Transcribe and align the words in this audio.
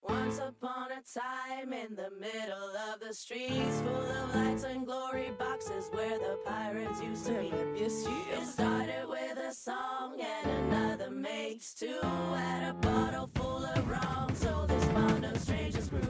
Once 0.00 0.38
upon 0.38 0.88
a 0.90 1.02
time 1.20 1.72
in 1.74 1.94
the 1.96 2.10
middle 2.18 2.70
of 2.90 2.98
the 2.98 3.12
streets 3.12 3.80
full 3.82 3.94
of 3.94 4.34
lights 4.34 4.64
and 4.64 4.86
glory 4.86 5.32
boxes 5.38 5.90
where 5.92 6.18
the 6.18 6.38
pirates 6.46 7.02
used 7.02 7.26
to 7.26 7.32
meet. 7.32 7.52
It 7.52 8.46
started 8.46 9.06
with 9.06 9.36
a 9.36 9.52
song 9.52 10.18
and 10.18 10.50
another 10.50 11.10
makes 11.10 11.74
two 11.74 11.98
and 12.02 12.70
a 12.70 12.72
bottle 12.72 13.28
full 13.34 13.66
of 13.66 13.86
rum. 13.86 14.30
So 14.34 14.64
this 14.66 14.86
bond 14.86 15.26
of 15.26 15.36
strangers 15.38 15.88
grew. 15.90 16.00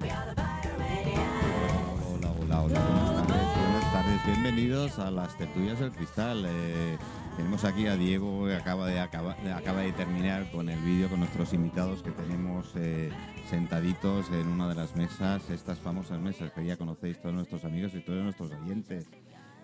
We 0.00 0.10
are 0.10 0.26
the 0.26 0.36
Pyromaniacs. 0.36 2.04
Hola, 2.04 2.28
hola, 2.28 2.56
hola. 2.62 2.78
Buenas 2.78 3.26
tardes, 3.26 3.56
buenas 3.56 3.92
tardes. 3.92 4.26
Bienvenidos 4.26 4.98
a 5.00 5.10
las 5.10 5.36
tertulias 5.36 5.80
del 5.80 5.90
cristal. 5.90 6.44
Eh, 6.46 6.96
tenemos 7.40 7.64
aquí 7.64 7.86
a 7.86 7.96
Diego 7.96 8.44
que 8.46 8.54
acaba 8.54 8.86
de, 8.86 9.00
acaba, 9.00 9.34
acaba 9.56 9.80
de 9.80 9.92
terminar 9.92 10.50
con 10.50 10.68
el 10.68 10.78
vídeo 10.80 11.08
con 11.08 11.20
nuestros 11.20 11.54
invitados 11.54 12.02
que 12.02 12.10
tenemos 12.10 12.70
eh, 12.76 13.10
sentaditos 13.48 14.28
en 14.30 14.46
una 14.46 14.68
de 14.68 14.74
las 14.74 14.94
mesas, 14.94 15.48
estas 15.48 15.78
famosas 15.78 16.20
mesas 16.20 16.52
que 16.52 16.66
ya 16.66 16.76
conocéis 16.76 17.18
todos 17.18 17.34
nuestros 17.34 17.64
amigos 17.64 17.92
y 17.94 18.00
todos 18.00 18.22
nuestros 18.22 18.52
oyentes. 18.52 19.08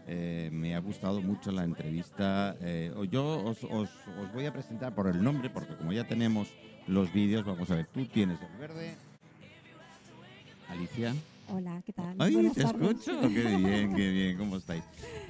Eh, 0.07 0.49
me 0.55 0.75
ha 0.75 0.79
gustado 0.79 1.21
mucho 1.21 1.53
la 1.53 1.65
entrevista. 1.65 2.57
Eh, 2.63 2.95
yo 3.11 3.45
os- 3.45 3.65
os 3.65 3.91
voy 4.33 4.47
a 4.47 4.55
presentar 4.55 4.95
por 4.95 5.09
el 5.09 5.23
nombre, 5.23 5.51
porque 5.51 5.77
como 5.77 5.93
ya 5.93 6.05
tenemos 6.09 6.49
los 6.87 7.13
vídeos, 7.13 7.45
vamos 7.45 7.71
a 7.71 7.75
ver, 7.75 7.87
tú 7.89 8.07
tienes 8.07 8.41
el 8.41 8.57
verde. 8.59 8.95
Alicia. 10.71 11.13
Hola, 11.49 11.81
¿qué 11.85 11.93
tal? 11.93 12.17
Ay, 12.19 12.35
Buenas 12.35 12.55
te 12.55 12.63
tardes. 12.65 12.91
escucho. 12.91 13.21
Qué 13.21 13.29
bien, 13.57 13.95
qué 13.95 14.11
bien. 14.11 14.37
¿Cómo 14.39 14.57
estáis? 14.57 14.83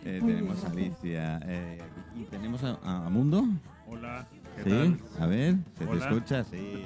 Eh, 0.04 0.20
tenemos 0.24 0.64
a 0.64 0.68
bien. 0.70 0.92
Alicia. 0.92 1.40
eh, 1.44 1.78
y 2.14 2.24
tenemos 2.24 2.62
a, 2.64 2.78
a- 2.82 3.08
Mundo. 3.10 3.44
Hola, 3.86 4.26
¿qué 4.56 4.62
Sí. 4.64 4.70
tal? 4.70 4.98
A 5.20 5.26
ver, 5.26 5.56
¿se 5.78 5.86
te 5.86 5.96
escucha? 5.96 6.44
Sí. 6.44 6.84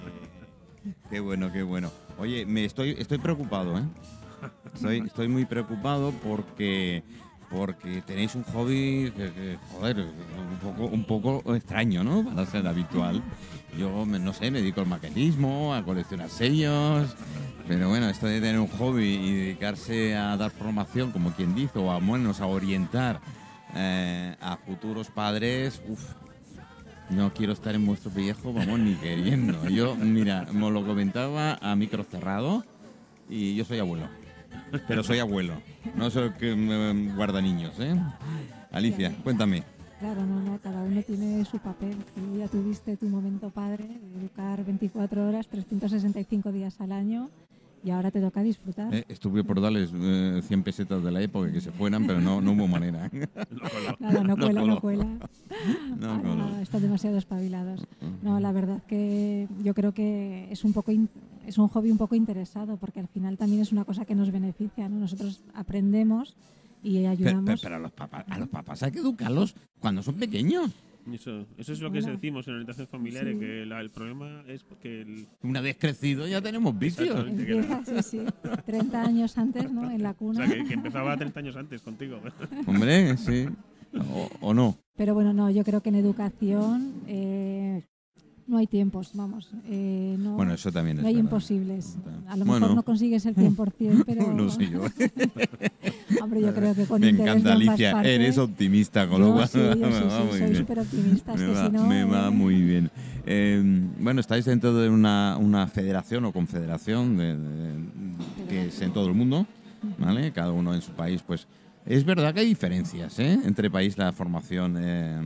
Qué 1.08 1.20
bueno, 1.20 1.52
qué 1.52 1.62
bueno. 1.62 1.90
Oye, 2.18 2.44
me 2.44 2.64
estoy, 2.64 2.90
estoy 2.98 3.18
preocupado, 3.18 3.78
¿eh? 3.78 3.82
Estoy, 4.74 4.98
estoy 5.06 5.28
muy 5.28 5.44
preocupado 5.44 6.12
porque 6.24 7.02
porque 7.50 8.00
tenéis 8.02 8.34
un 8.36 8.44
hobby 8.44 9.12
que, 9.16 9.32
que, 9.32 9.58
joder, 9.72 9.98
un 9.98 10.58
poco, 10.62 10.84
un 10.86 11.04
poco 11.04 11.54
extraño, 11.56 12.04
¿no? 12.04 12.24
Para 12.24 12.46
ser 12.46 12.66
habitual. 12.66 13.22
Yo, 13.78 14.04
no 14.04 14.32
sé, 14.32 14.50
me 14.50 14.60
dedico 14.60 14.80
al 14.80 14.86
maquetismo, 14.86 15.74
a 15.74 15.84
coleccionar 15.84 16.28
sellos, 16.28 17.14
pero 17.68 17.88
bueno, 17.88 18.08
esto 18.08 18.26
de 18.26 18.40
tener 18.40 18.58
un 18.58 18.66
hobby 18.66 19.04
y 19.04 19.34
dedicarse 19.34 20.16
a 20.16 20.36
dar 20.36 20.50
formación, 20.50 21.12
como 21.12 21.32
quien 21.32 21.54
dice, 21.54 21.78
o 21.78 21.90
a 21.90 22.00
menos 22.00 22.40
a 22.40 22.46
orientar 22.46 23.20
eh, 23.74 24.34
a 24.40 24.56
futuros 24.56 25.08
padres, 25.08 25.80
uff, 25.88 26.02
no 27.10 27.32
quiero 27.32 27.52
estar 27.52 27.74
en 27.74 27.86
vuestro 27.86 28.10
pellejo, 28.10 28.52
vamos, 28.52 28.78
ni 28.78 28.94
queriendo. 28.94 29.68
Yo, 29.68 29.94
mira, 29.94 30.46
me 30.52 30.70
lo 30.70 30.84
comentaba 30.84 31.58
a 31.60 31.76
micro 31.76 32.04
cerrado 32.04 32.64
y 33.28 33.54
yo 33.54 33.64
soy 33.64 33.78
abuelo. 33.78 34.08
Pero 34.86 35.02
soy 35.02 35.18
abuelo, 35.18 35.54
no 35.94 36.10
soy 36.10 36.28
el 36.28 36.34
que 36.34 36.54
me 36.54 37.14
guarda 37.14 37.40
niños, 37.40 37.74
¿eh? 37.78 37.94
Alicia, 38.72 39.12
cuéntame. 39.22 39.64
Claro, 40.00 40.24
no, 40.24 40.40
no, 40.40 40.58
cada 40.60 40.82
uno 40.82 41.02
tiene 41.02 41.44
su 41.44 41.58
papel. 41.58 41.94
Tú 42.14 42.38
ya 42.38 42.48
tuviste 42.48 42.96
tu 42.96 43.06
momento 43.06 43.50
padre 43.50 43.84
de 43.86 44.20
educar 44.20 44.64
24 44.64 45.28
horas, 45.28 45.46
365 45.48 46.50
días 46.52 46.80
al 46.80 46.92
año 46.92 47.28
y 47.84 47.90
ahora 47.90 48.10
te 48.10 48.18
toca 48.20 48.42
disfrutar. 48.42 48.94
Eh, 48.94 49.04
estuve 49.08 49.44
por 49.44 49.60
darles 49.60 49.90
eh, 49.94 50.40
100 50.42 50.62
pesetas 50.62 51.02
de 51.02 51.10
la 51.10 51.20
época 51.20 51.52
que 51.52 51.60
se 51.60 51.70
fueran, 51.70 52.06
pero 52.06 52.18
no, 52.18 52.40
no 52.40 52.52
hubo 52.52 52.66
manera. 52.66 53.10
Nada, 53.98 54.22
no 54.22 54.34
no 54.34 54.36
cuela, 54.38 54.64
no 54.64 54.80
cuela. 54.80 55.06
No, 55.98 56.22
coló. 56.22 56.58
están 56.60 56.80
demasiado 56.80 57.18
espabilados. 57.18 57.86
No, 58.22 58.40
la 58.40 58.52
verdad 58.52 58.82
que 58.86 59.48
yo 59.62 59.74
creo 59.74 59.92
que 59.92 60.50
es 60.50 60.64
un 60.64 60.72
poco 60.72 60.92
es 61.46 61.58
un 61.58 61.68
hobby 61.68 61.90
un 61.90 61.98
poco 61.98 62.14
interesado 62.14 62.78
porque 62.78 63.00
al 63.00 63.08
final 63.08 63.36
también 63.36 63.60
es 63.60 63.70
una 63.70 63.84
cosa 63.84 64.06
que 64.06 64.14
nos 64.14 64.30
beneficia, 64.30 64.88
¿no? 64.88 64.98
Nosotros 64.98 65.42
aprendemos 65.52 66.36
y 66.82 66.96
Pero, 66.98 67.10
ayudamos. 67.10 67.44
pero- 67.44 67.58
pero 67.62 67.76
a, 67.76 67.78
los 67.78 67.92
papás, 67.92 68.24
a 68.28 68.38
los 68.38 68.48
papás 68.48 68.82
hay 68.82 68.92
que 68.92 68.98
educarlos 69.00 69.54
cuando 69.78 70.02
son 70.02 70.14
pequeños. 70.16 70.70
Eso, 71.10 71.46
eso 71.56 71.72
es 71.72 71.80
lo 71.80 71.90
que 71.90 72.00
Bueno. 72.00 72.14
decimos 72.16 72.46
en 72.46 72.54
orientación 72.54 72.86
familiar, 72.86 73.26
Sí. 73.26 73.38
que 73.38 73.64
la- 73.66 73.80
el 73.80 73.90
problema 73.90 74.42
es 74.46 74.62
que 74.82 75.00
el, 75.00 75.26
Una 75.42 75.60
vez 75.62 75.76
crecido 75.78 76.28
ya 76.28 76.40
tenemos 76.42 76.78
vicios. 76.78 77.24
Que 77.24 77.30
Empieza, 77.30 78.02
sí, 78.02 78.18
sí, 78.18 78.50
30 78.66 79.02
años 79.02 79.36
antes, 79.38 79.72
¿no? 79.72 79.90
En 79.90 80.02
la 80.02 80.10
o 80.10 80.14
cuna. 80.14 80.46
sea, 80.46 80.54
que, 80.56 80.64
que 80.64 80.74
empezaba 80.74 81.16
30 81.16 81.40
años 81.40 81.56
antes 81.56 81.80
contigo. 81.82 82.20
Hombre, 82.66 83.16
sí. 83.16 83.46
O, 83.94 84.28
o 84.40 84.54
no. 84.54 84.76
Pero 84.96 85.14
bueno, 85.14 85.32
no, 85.32 85.50
yo 85.50 85.64
creo 85.64 85.80
que 85.82 85.88
en 85.88 85.94
educación 85.96 86.92
eh, 87.08 87.82
no 88.46 88.58
hay 88.58 88.66
tiempos, 88.66 89.12
vamos. 89.14 89.50
eh, 89.68 90.16
no, 90.18 90.36
Bueno, 90.36 90.52
eso 90.54 90.70
también 90.70 90.98
es 90.98 91.02
no 91.02 91.08
hay 91.08 91.14
verdad. 91.14 91.24
imposibles. 91.28 91.96
A 92.28 92.36
lo 92.36 92.44
Bueno. 92.44 92.60
mejor 92.60 92.76
no 92.76 92.82
consigues 92.84 93.24
el 93.26 93.34
100%, 93.34 94.04
pero 94.06 94.32
No 94.34 94.48
sé 94.50 94.68
yo. 94.68 94.82
hombre, 96.46 96.60
yo 96.68 96.74
creo 96.74 96.74
que 96.74 96.86
con 96.86 97.00
Me 97.00 97.08
encanta, 97.08 97.52
Alicia. 97.52 98.02
Eres 98.02 98.38
optimista, 98.38 99.06
con 99.08 99.20
lo 99.20 99.32
cual 99.34 99.48
sí, 99.48 99.58
yo 99.80 99.86
me 99.88 99.92
sí, 99.92 100.04
va 100.04 100.18
sí, 100.18 100.24
muy 100.28 100.38
soy 100.38 100.54
súper 100.56 100.78
optimista. 100.80 101.34
Es 101.34 101.40
Me 101.40 101.46
que 101.46 101.52
va, 101.52 101.66
si 101.66 101.72
no, 101.72 101.86
me 101.86 102.04
va 102.04 102.28
eh, 102.28 102.30
muy 102.30 102.60
bien. 102.62 102.90
Eh, 103.26 103.62
bueno, 103.98 104.20
estáis 104.20 104.44
dentro 104.44 104.74
de 104.74 104.88
una, 104.88 105.36
una 105.38 105.66
federación 105.66 106.24
o 106.24 106.32
confederación 106.32 107.16
de- 107.16 107.36
de- 107.36 108.46
que 108.48 108.66
es 108.66 108.80
en 108.82 108.92
todo 108.92 109.06
el 109.06 109.14
mundo, 109.14 109.46
¿vale? 109.98 110.32
Cada 110.32 110.52
uno 110.52 110.74
en 110.74 110.80
su 110.82 110.92
país, 110.92 111.22
pues 111.26 111.46
es 111.86 112.04
verdad 112.04 112.34
que 112.34 112.40
hay 112.40 112.46
diferencias, 112.46 113.18
¿eh? 113.18 113.38
Entre 113.44 113.70
país 113.70 113.96
la 113.98 114.12
formación 114.12 114.76
eh, 114.78 115.20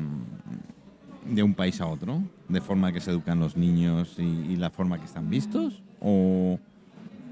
de 1.26 1.42
un 1.42 1.54
país 1.54 1.80
a 1.80 1.86
otro, 1.86 2.22
de 2.48 2.60
forma 2.60 2.92
que 2.92 3.00
se 3.00 3.10
educan 3.10 3.40
los 3.40 3.56
niños 3.56 4.14
y, 4.18 4.22
y 4.22 4.56
la 4.56 4.70
forma 4.70 4.98
que 4.98 5.04
están 5.06 5.28
vistos, 5.30 5.82
o 6.00 6.58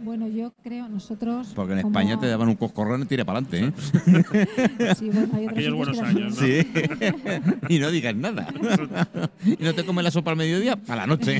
Bueno, 0.04 0.26
yo 0.28 0.52
creo, 0.62 0.88
nosotros. 0.88 1.52
porque 1.54 1.74
en 1.74 1.82
como- 1.82 1.98
España 1.98 2.18
te 2.18 2.26
daban 2.26 2.48
un 2.48 2.56
coscorrón 2.56 3.02
y 3.02 3.06
tira 3.06 3.24
para 3.24 3.38
adelante, 3.38 3.66
¿eh? 3.66 4.94
Sí, 4.98 5.10
bueno, 5.10 5.28
hay 5.34 5.44
otros 5.44 5.52
Aquellos 5.58 5.74
buenos 5.76 5.98
años, 6.00 6.34
¿no? 6.40 6.46
Sí. 6.46 6.66
y 7.68 7.78
no 7.78 7.90
digas 7.90 8.16
nada. 8.16 8.48
y 9.44 9.62
no 9.62 9.74
te 9.74 9.84
comes 9.84 10.04
la 10.04 10.10
sopa 10.10 10.32
al 10.32 10.36
mediodía, 10.36 10.78
a 10.88 10.96
la 10.96 11.06
noche. 11.06 11.38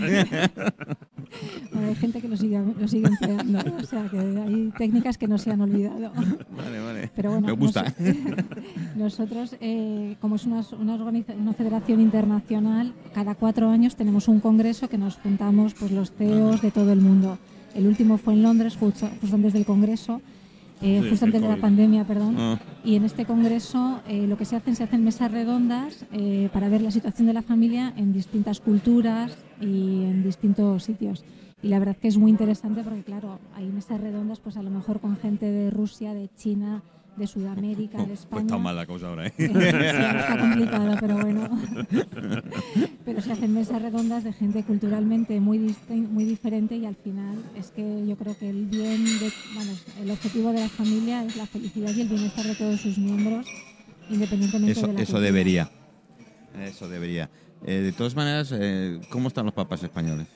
Bueno, 1.73 1.89
hay 1.89 1.95
gente 1.97 2.21
que 2.21 2.29
lo 2.29 2.37
sigue, 2.37 2.61
lo 2.79 2.87
sigue 2.89 3.07
empleando, 3.09 3.59
o 3.81 3.83
sea 3.85 4.05
que 4.09 4.19
hay 4.19 4.73
técnicas 4.77 5.17
que 5.19 5.27
no 5.27 5.39
se 5.39 5.51
han 5.51 5.61
olvidado. 5.63 6.13
vale, 6.57 6.81
vale. 6.81 7.11
Pero 7.17 7.31
bueno, 7.33 7.47
Me 7.49 7.53
gusta. 7.55 7.85
nos- 7.99 8.97
nosotros, 8.97 9.57
eh, 9.61 10.17
como 10.21 10.37
es 10.37 10.45
una, 10.47 10.63
una, 10.79 10.95
organiza- 10.97 11.35
una 11.35 11.53
federación 11.55 12.01
internacional, 12.01 12.93
cada 13.15 13.35
cuatro 13.35 13.71
años 13.71 13.97
tenemos 13.97 14.29
un 14.29 14.41
congreso 14.41 14.89
que 14.89 14.99
nos 14.99 15.17
juntamos 15.17 15.75
pues, 15.75 15.91
los 15.91 16.13
CEOs 16.13 16.63
de 16.63 16.71
todo 16.71 16.93
el 16.93 17.01
mundo. 17.01 17.39
El 17.75 17.87
último 17.87 18.19
fue 18.19 18.35
en 18.35 18.43
Londres, 18.43 18.77
justo, 18.77 19.09
justo 19.21 19.37
antes 19.37 19.53
del 19.53 19.65
congreso, 19.65 20.21
eh, 20.83 21.01
Sí, 21.03 21.11
justo 21.11 21.27
antes 21.27 21.41
de 21.41 21.49
la 21.49 21.57
pandemia, 21.57 22.05
perdón. 22.05 22.35
Ah, 22.39 22.59
Y 22.85 22.97
en 22.97 23.05
este 23.05 23.25
congreso 23.25 24.01
eh, 24.09 24.27
lo 24.27 24.37
que 24.37 24.45
se 24.45 24.57
hacen, 24.57 24.75
se 24.75 24.83
hacen 24.83 25.05
mesas 25.05 25.31
redondas 25.31 26.05
eh, 26.13 26.49
para 26.53 26.69
ver 26.69 26.83
la 26.83 26.91
situación 26.91 27.29
de 27.29 27.35
la 27.35 27.43
familia 27.43 27.93
en 27.97 28.13
distintas 28.13 28.59
culturas 28.61 29.37
y 29.61 30.03
en 30.05 30.25
distintos 30.25 30.83
sitios. 30.83 31.25
Y 31.63 31.69
la 31.69 31.79
verdad 31.79 31.97
que 31.97 32.09
es 32.09 32.19
muy 32.19 32.33
interesante 32.33 32.83
porque, 32.83 33.05
claro, 33.05 33.39
hay 33.55 33.67
mesas 33.67 34.01
redondas, 34.01 34.41
pues 34.41 34.57
a 34.57 34.63
lo 34.63 34.71
mejor 34.71 34.99
con 34.99 35.17
gente 35.17 35.47
de 35.47 35.71
Rusia, 35.71 36.15
de 36.15 36.29
China, 36.37 36.83
de 37.17 37.27
Sudamérica, 37.27 37.99
de 37.99 38.05
pues 38.07 38.21
España. 38.21 38.43
está 38.43 38.59
mal 38.59 38.75
la 38.75 38.87
cosa 38.87 39.09
ahora, 39.09 39.27
¿eh? 39.27 39.33
Sí, 39.37 39.45
está 39.45 40.39
complicado, 40.41 40.97
pero 41.01 41.19
bueno. 41.19 41.51
pero 43.05 43.21
se 43.21 43.33
hacen 43.33 43.53
mesas 43.53 43.83
redondas 43.83 44.25
de 44.25 44.33
gente 44.33 44.63
culturalmente 44.63 45.39
muy, 45.41 45.59
distin- 45.59 46.09
muy 46.09 46.25
diferente 46.25 46.77
y 46.77 46.87
al 46.87 46.95
final 46.97 47.37
es 47.57 47.71
que 47.71 48.07
yo 48.07 48.17
creo 48.17 48.37
que 48.39 48.49
el 48.49 48.65
bien, 48.67 49.05
de, 49.19 49.31
bueno, 49.55 49.73
el 50.03 50.11
objetivo 50.11 50.53
de 50.53 50.61
la 50.61 50.69
familia 50.69 51.23
es 51.25 51.37
la 51.37 51.47
felicidad 51.47 51.91
y 51.95 52.01
el 52.01 52.09
bienestar 52.09 52.47
de 52.47 52.55
todos 52.55 52.81
sus 52.81 52.97
miembros, 52.99 53.45
independientemente 54.11 54.73
Eso, 54.73 54.87
de 54.87 54.93
la 54.95 55.01
eso 55.01 55.13
cultura. 55.13 55.21
debería. 55.27 55.71
Eso 56.65 56.89
debería. 56.89 57.29
Eh, 57.67 57.81
de 57.81 57.93
todas 57.93 58.17
maneras, 58.17 58.53
eh, 58.59 58.99
¿cómo 59.11 59.29
están 59.29 59.45
los 59.45 59.55
papas 59.55 59.83
españoles? 59.83 60.27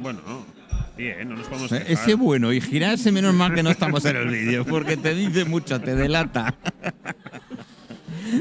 Bueno, 0.00 0.20
bien, 0.96 1.28
no 1.28 1.36
nos 1.36 1.46
podemos 1.48 1.70
quejar. 1.70 1.90
Ese 1.90 2.14
bueno 2.14 2.52
y 2.52 2.60
girarse, 2.60 3.10
menos 3.12 3.34
mal 3.34 3.54
que 3.54 3.62
no 3.62 3.70
estamos 3.70 4.04
en 4.04 4.16
el 4.16 4.28
vídeo, 4.30 4.64
porque 4.64 4.96
te 4.96 5.14
dice 5.14 5.44
mucho, 5.44 5.80
te 5.80 5.94
delata. 5.94 6.54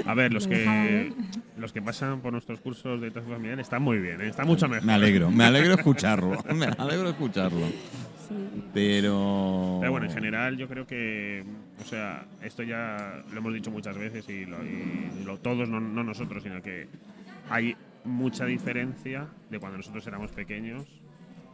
A 0.06 0.14
ver, 0.14 0.32
los 0.34 0.48
que, 0.48 1.12
los 1.58 1.72
que 1.74 1.82
pasan 1.82 2.22
por 2.22 2.32
nuestros 2.34 2.60
cursos 2.60 2.84
de 2.84 2.92
orientación 3.08 3.34
familiar 3.34 3.60
están 3.60 3.82
muy 3.82 3.98
bien, 4.00 4.22
¿eh? 4.22 4.28
está 4.30 4.46
mucho 4.46 4.68
mejor. 4.68 4.86
Me 4.86 4.94
alegro, 4.94 5.32
me 5.32 5.44
alegro 5.46 5.74
escucharlo, 5.74 6.44
me 6.56 6.66
alegro 6.66 7.10
escucharlo. 7.10 7.66
Sí. 8.28 8.36
Pero... 8.74 9.78
Pero 9.80 9.92
bueno, 9.92 10.06
en 10.06 10.14
general 10.14 10.58
yo 10.58 10.68
creo 10.68 10.86
que, 10.86 11.44
o 11.82 11.86
sea, 11.86 12.26
esto 12.44 12.62
ya 12.62 13.24
lo 13.32 13.38
hemos 13.40 13.54
dicho 13.54 13.72
muchas 13.72 13.98
veces 13.98 14.28
y, 14.30 14.46
lo, 14.46 14.58
y 14.64 15.24
lo- 15.26 15.38
todos, 15.40 15.68
no, 15.68 15.80
no 15.80 16.04
nosotros, 16.04 16.44
sino 16.44 16.62
que 16.62 16.88
hay 17.50 17.76
mucha 18.04 18.46
diferencia 18.46 19.26
de 19.50 19.60
cuando 19.60 19.78
nosotros 19.78 20.06
éramos 20.06 20.32
pequeños, 20.32 20.86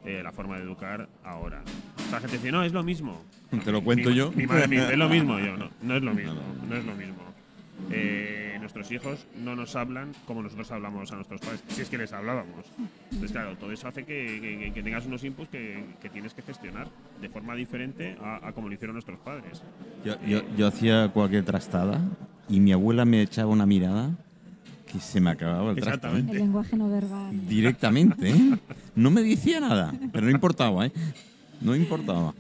eh, 0.06 0.22
la 0.24 0.32
forma 0.32 0.58
de 0.58 0.64
educar 0.64 1.08
ahora. 1.24 1.62
O 1.98 2.02
sea, 2.10 2.12
la 2.14 2.20
gente 2.20 2.38
dice, 2.38 2.52
no, 2.52 2.64
es 2.64 2.74
lo 2.74 2.84
mismo. 2.84 3.22
Te 3.64 3.72
lo 3.72 3.84
cuento 3.84 4.10
Mi- 4.10 4.16
yo. 4.16 4.32
Mi 4.32 4.46
madre 4.48 4.68
me 4.68 4.76
dice, 4.80 4.92
es 4.94 4.98
lo 4.98 5.10
mismo. 5.10 5.40
Yo, 5.46 5.58
no, 5.58 5.70
no 5.82 5.96
es 5.96 6.04
lo 6.04 6.14
mismo, 6.14 6.34
no 6.70 6.76
es 6.76 6.86
lo 6.86 6.96
mismo. 6.96 7.16
Eh, 7.92 8.58
nuestros 8.60 8.90
hijos 8.92 9.28
no 9.44 9.56
nos 9.56 9.76
hablan 9.76 10.14
como 10.26 10.42
nosotros 10.42 10.72
hablamos 10.72 11.12
a 11.12 11.16
nuestros 11.16 11.42
padres, 11.42 11.62
si 11.68 11.82
es 11.82 11.90
que 11.90 11.98
les 11.98 12.14
hablábamos. 12.14 12.66
Entonces, 13.12 13.32
claro, 13.32 13.56
todo 13.58 13.72
eso 13.72 13.88
hace 13.88 14.06
que, 14.06 14.40
que- 14.60 14.72
que 14.74 14.84
tengas 14.84 15.06
unos 15.06 15.24
inputs 15.24 15.50
que, 15.50 15.84
que 16.02 16.10
tienes 16.10 16.34
que 16.34 16.42
gestionar 16.42 16.88
de 17.22 17.30
forma 17.30 17.54
diferente 17.56 18.16
a, 18.22 18.48
a 18.48 18.52
como 18.54 18.70
lo 18.70 18.74
hicieron 18.74 18.96
nuestros 18.96 19.20
padres. 19.20 19.62
Yo, 20.04 20.16
yo, 20.26 20.42
yo 20.58 20.68
hacía 20.68 21.10
cualquier 21.10 21.44
trastada 21.44 22.00
y 22.50 22.60
mi 22.60 22.72
abuela 22.72 23.06
me 23.06 23.22
echaba 23.22 23.52
una 23.52 23.66
mirada 23.66 24.12
que 24.86 25.00
se 25.00 25.20
me 25.20 25.32
acababa 25.32 25.72
el 25.72 25.76
trasto. 25.78 25.90
¿eh? 25.90 25.96
Exactamente. 25.96 26.32
El 26.34 26.38
lenguaje 26.40 26.76
no 26.78 26.90
verbal. 26.90 27.48
Directamente, 27.48 28.30
¿eh? 28.30 28.58
No 28.96 29.12
me 29.12 29.22
decía 29.24 29.60
nada, 29.60 29.94
pero 30.12 30.26
no 30.26 30.32
importaba, 30.32 30.86
¿eh? 30.86 30.92
No 31.62 31.76
importaba. 31.76 32.34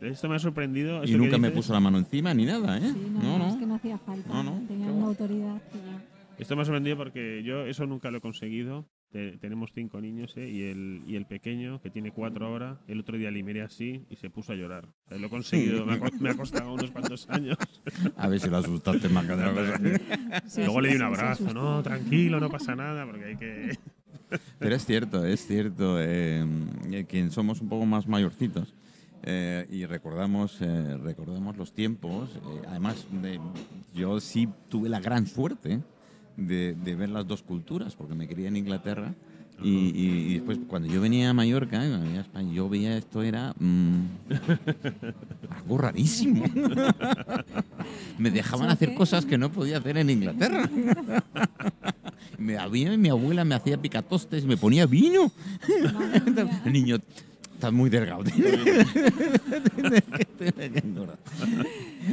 Esto 0.00 0.28
me 0.28 0.36
ha 0.36 0.38
sorprendido. 0.38 1.02
Y 1.04 1.14
nunca 1.14 1.38
me 1.38 1.50
puso 1.50 1.72
la 1.72 1.80
mano 1.80 1.98
encima 1.98 2.32
ni 2.34 2.44
nada, 2.44 2.76
¿eh? 2.78 2.92
Sí, 2.92 3.08
no, 3.12 3.22
No, 3.22 3.38
no, 3.38 3.48
es 3.48 3.56
que 3.56 3.66
no 3.66 3.74
hacía 3.76 3.98
falta. 3.98 4.28
No, 4.28 4.42
no, 4.42 4.60
Tenía 4.68 4.86
una 4.90 5.06
autoridad 5.06 5.60
que 5.72 5.78
ya- 5.78 6.04
Esto 6.38 6.54
me 6.54 6.62
ha 6.62 6.64
sorprendido 6.66 6.96
porque 6.98 7.42
yo 7.44 7.66
eso 7.66 7.86
nunca 7.86 8.10
lo 8.10 8.18
he 8.18 8.20
conseguido. 8.20 8.86
Te- 9.16 9.38
tenemos 9.38 9.70
cinco 9.74 9.98
niños 9.98 10.36
¿eh? 10.36 10.46
y, 10.46 10.64
el, 10.64 11.02
y 11.06 11.16
el 11.16 11.24
pequeño, 11.24 11.80
que 11.80 11.88
tiene 11.88 12.10
cuatro 12.12 12.44
ahora, 12.44 12.78
el 12.86 13.00
otro 13.00 13.16
día 13.16 13.30
le 13.30 13.42
miré 13.42 13.62
así 13.62 14.04
y 14.10 14.16
se 14.16 14.28
puso 14.28 14.52
a 14.52 14.56
llorar. 14.56 14.84
O 15.06 15.08
sea, 15.08 15.16
lo 15.16 15.28
he 15.28 15.30
conseguido, 15.30 15.86
me 15.86 15.94
ha, 15.94 16.00
me 16.20 16.28
ha 16.28 16.34
costado 16.34 16.74
unos 16.74 16.90
cuantos 16.90 17.26
años. 17.30 17.56
A 18.18 18.28
ver 18.28 18.40
si 18.40 18.50
lo 18.50 18.58
asustaste 18.58 19.08
más 19.08 19.24
que 19.24 19.32
otra 19.32 19.54
cosa. 19.54 19.80
Sí, 20.46 20.60
Luego 20.64 20.80
sí, 20.80 20.82
le 20.82 20.88
di 20.90 20.96
un 20.96 21.02
abrazo, 21.02 21.54
no, 21.54 21.82
tranquilo, 21.82 22.40
no 22.40 22.50
pasa 22.50 22.76
nada, 22.76 23.06
porque 23.06 23.24
hay 23.24 23.36
que... 23.36 23.78
Pero 24.58 24.74
es 24.74 24.84
cierto, 24.84 25.24
es 25.24 25.46
cierto. 25.46 25.96
eh, 25.98 26.44
quien 27.08 27.30
somos 27.30 27.62
un 27.62 27.70
poco 27.70 27.86
más 27.86 28.06
mayorcitos 28.06 28.74
eh, 29.22 29.66
y 29.70 29.86
recordamos, 29.86 30.58
eh, 30.60 30.98
recordamos 30.98 31.56
los 31.56 31.72
tiempos. 31.72 32.28
eh, 32.36 32.40
además, 32.68 33.06
de- 33.22 33.40
yo 33.94 34.20
sí 34.20 34.46
tuve 34.68 34.90
la 34.90 35.00
gran 35.00 35.26
suerte 35.26 35.80
de, 36.36 36.74
de 36.74 36.94
ver 36.94 37.08
las 37.10 37.26
dos 37.26 37.42
culturas, 37.42 37.94
porque 37.94 38.14
me 38.14 38.26
crié 38.28 38.48
en 38.48 38.56
Inglaterra. 38.56 39.14
Y, 39.62 39.70
y- 39.70 40.26
y 40.30 40.34
después, 40.34 40.58
cuando 40.68 40.86
yo 40.86 41.00
venía 41.00 41.30
a 41.30 41.32
Mallorca, 41.32 41.78
venía 41.78 42.18
a 42.18 42.22
España, 42.22 42.52
yo 42.52 42.68
veía 42.68 42.94
esto 42.98 43.22
era 43.22 43.54
mm, 43.58 44.00
algo 45.48 45.78
rarísimo. 45.78 46.44
me 48.18 48.30
dejaban 48.30 48.68
hacer 48.68 48.94
cosas 48.94 49.24
que 49.24 49.38
no 49.38 49.50
podía 49.50 49.78
hacer 49.78 49.96
en 49.96 50.10
Inglaterra. 50.10 50.68
Me 52.38 52.58
había, 52.58 52.94
mi 52.98 53.08
abuela 53.08 53.44
me 53.46 53.54
hacía 53.54 53.80
picatostes 53.80 54.44
y 54.44 54.46
me 54.46 54.58
ponía 54.58 54.84
vino. 54.84 55.32
Niño, 56.66 56.98
estás 57.56 57.72
muy 57.72 57.88
delgado. 57.90 58.22
Tienes 59.76 60.02
que- 60.02 60.24
tienes 60.50 60.72
que 60.72 60.86
engordar. 60.86 61.18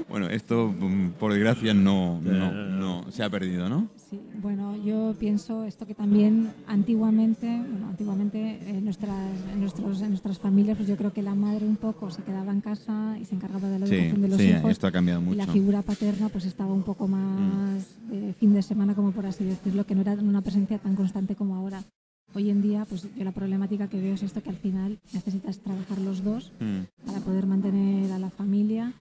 bueno, 0.09 0.27
esto 0.29 0.73
mm, 0.77 1.11
por 1.19 1.33
desgracia 1.33 1.73
no, 1.73 2.19
no, 2.21 2.51
no 2.51 3.11
se 3.11 3.23
ha 3.23 3.29
perdido, 3.29 3.67
¿no? 3.69 3.89
Sí, 4.09 4.19
bueno, 4.41 4.75
yo 4.83 5.13
pienso 5.19 5.63
esto 5.65 5.85
que 5.85 5.93
también 5.95 6.51
antiguamente, 6.67 7.45
bueno, 7.47 7.87
antiguamente 7.89 8.59
en 8.69 8.85
nuestras, 8.85 9.29
en 9.51 9.59
nuestros, 9.59 10.01
en 10.01 10.09
nuestras 10.09 10.39
familias, 10.39 10.77
pues 10.77 10.87
yo 10.87 10.95
creo 10.95 11.11
que 11.13 11.21
la 11.21 11.35
madre 11.35 11.65
un 11.65 11.75
poco 11.77 12.09
se 12.11 12.21
quedaba 12.23 12.51
en 12.51 12.61
casa 12.61 13.17
y 13.21 13.25
se 13.25 13.35
encargaba 13.35 13.67
de 13.69 13.79
la 13.79 13.87
Sí, 13.87 13.95
educación 13.95 14.21
de 14.21 14.27
los 14.29 14.37
sí, 14.37 14.49
hijos. 14.49 14.71
esto 14.71 14.87
ha 14.87 14.91
cambiado 14.91 15.21
Y 15.21 15.35
la 15.35 15.43
mucho. 15.45 15.49
Mm. 15.49 15.53
figura 15.53 15.81
paterna 15.81 16.29
pues 16.29 16.45
estaba 16.45 16.73
un 16.73 16.83
poco 16.83 17.07
más 17.07 17.85
de 18.09 18.33
fin 18.33 18.53
de 18.53 18.61
semana, 18.61 18.95
como 18.95 19.11
por 19.11 19.25
así 19.25 19.43
decirlo, 19.43 19.85
que 19.85 19.95
no 19.95 20.01
era 20.01 20.13
una 20.13 20.41
presencia 20.41 20.77
tan 20.77 20.95
constante 20.95 21.35
como 21.35 21.55
ahora. 21.55 21.83
Hoy 22.35 22.49
en 22.49 22.61
día, 22.61 22.85
pues 22.89 23.07
yo 23.15 23.23
la 23.23 23.31
problemática 23.31 23.87
que 23.87 23.99
veo 24.01 24.13
es 24.15 24.23
esto 24.23 24.41
que 24.41 24.49
al 24.49 24.55
final 24.57 24.99
necesitas 25.13 25.59
trabajar 25.59 25.99
los 25.99 26.23
dos 26.23 26.51
Mm, 26.59 26.81
para 27.05 27.19
poder 27.19 27.45
mantener 27.45 28.11
a 28.11 28.19
la 28.19 28.29
familia 28.29 28.93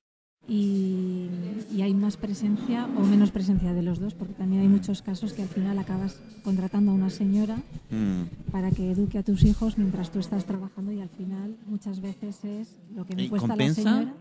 y, 0.49 1.29
y 1.73 1.83
hay 1.83 1.95
más 1.95 2.17
presencia 2.17 2.87
o 2.99 3.05
menos 3.05 3.31
presencia 3.31 3.73
de 3.73 3.83
los 3.83 4.01
dos, 4.01 4.15
porque 4.15 4.35
también 4.35 4.63
hay 4.63 4.69
muchos 4.69 5.01
casos 5.01 5.33
que 5.33 5.43
al 5.43 5.49
final 5.49 5.79
acabas 5.79 6.21
contratando 6.43 6.91
a 6.91 6.95
una 6.95 7.11
señora 7.11 7.57
mm. 7.91 8.51
para 8.51 8.71
que 8.71 8.91
eduque 8.91 9.19
a 9.19 9.23
tus 9.23 9.45
hijos 9.45 9.79
mientras 9.79 10.11
tú 10.11 10.19
estás 10.19 10.45
trabajando 10.45 10.93
y 10.93 11.01
al 11.01 11.09
final 11.11 11.57
muchas 11.67 12.01
veces 12.01 12.45
es 12.45 12.77
lo 12.95 13.07
que 13.07 13.15
me 13.17 13.25
¿Y 13.25 13.29
cuesta 13.29 13.49
compensa? 13.49 13.83
la 13.83 13.91
señora. 13.99 14.15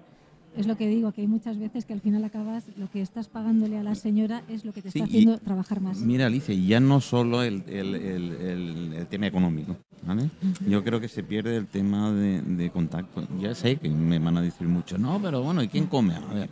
Es 0.58 0.68
lo 0.68 0.76
que 0.76 0.88
digo, 0.88 1.12
que 1.14 1.22
hay 1.22 1.28
muchas 1.28 1.58
veces 1.58 1.86
que 1.86 1.94
al 1.94 2.02
final 2.02 2.24
acabas, 2.26 2.66
lo 2.78 2.90
que 2.92 3.02
estás 3.02 3.28
pagándole 3.30 3.78
a 3.78 3.84
la 3.84 3.96
señora 3.96 4.44
es 4.50 4.66
lo 4.66 4.74
que 4.74 4.82
te 4.82 4.90
está 4.90 5.06
haciendo 5.06 5.38
trabajar 5.38 5.80
más. 5.80 6.00
Mira, 6.00 6.26
Alicia, 6.26 6.54
y 6.54 6.68
ya 6.68 6.80
no 6.82 7.00
solo 7.00 7.42
el, 7.44 7.64
el- 7.68 7.96
el- 7.96 8.32
el- 8.34 8.94
el 8.96 9.08
tema 9.08 9.28
económico, 9.28 9.78
¿vale? 10.06 10.30
Yo 10.68 10.84
creo 10.84 11.00
que 11.00 11.08
se 11.08 11.24
pierde 11.24 11.56
el 11.56 11.68
tema 11.68 12.12
de, 12.12 12.42
de 12.42 12.70
contacto. 12.70 13.26
Ya 13.40 13.56
sé 13.56 13.78
que 13.78 13.90
me 13.90 14.20
van 14.20 14.38
a 14.38 14.42
decir 14.42 14.68
mucho, 14.68 14.98
no, 14.98 15.20
pero 15.22 15.42
bueno, 15.42 15.64
¿y 15.64 15.70
quién 15.70 15.88
come? 15.88 16.16
A 16.16 16.34
ver. 16.34 16.50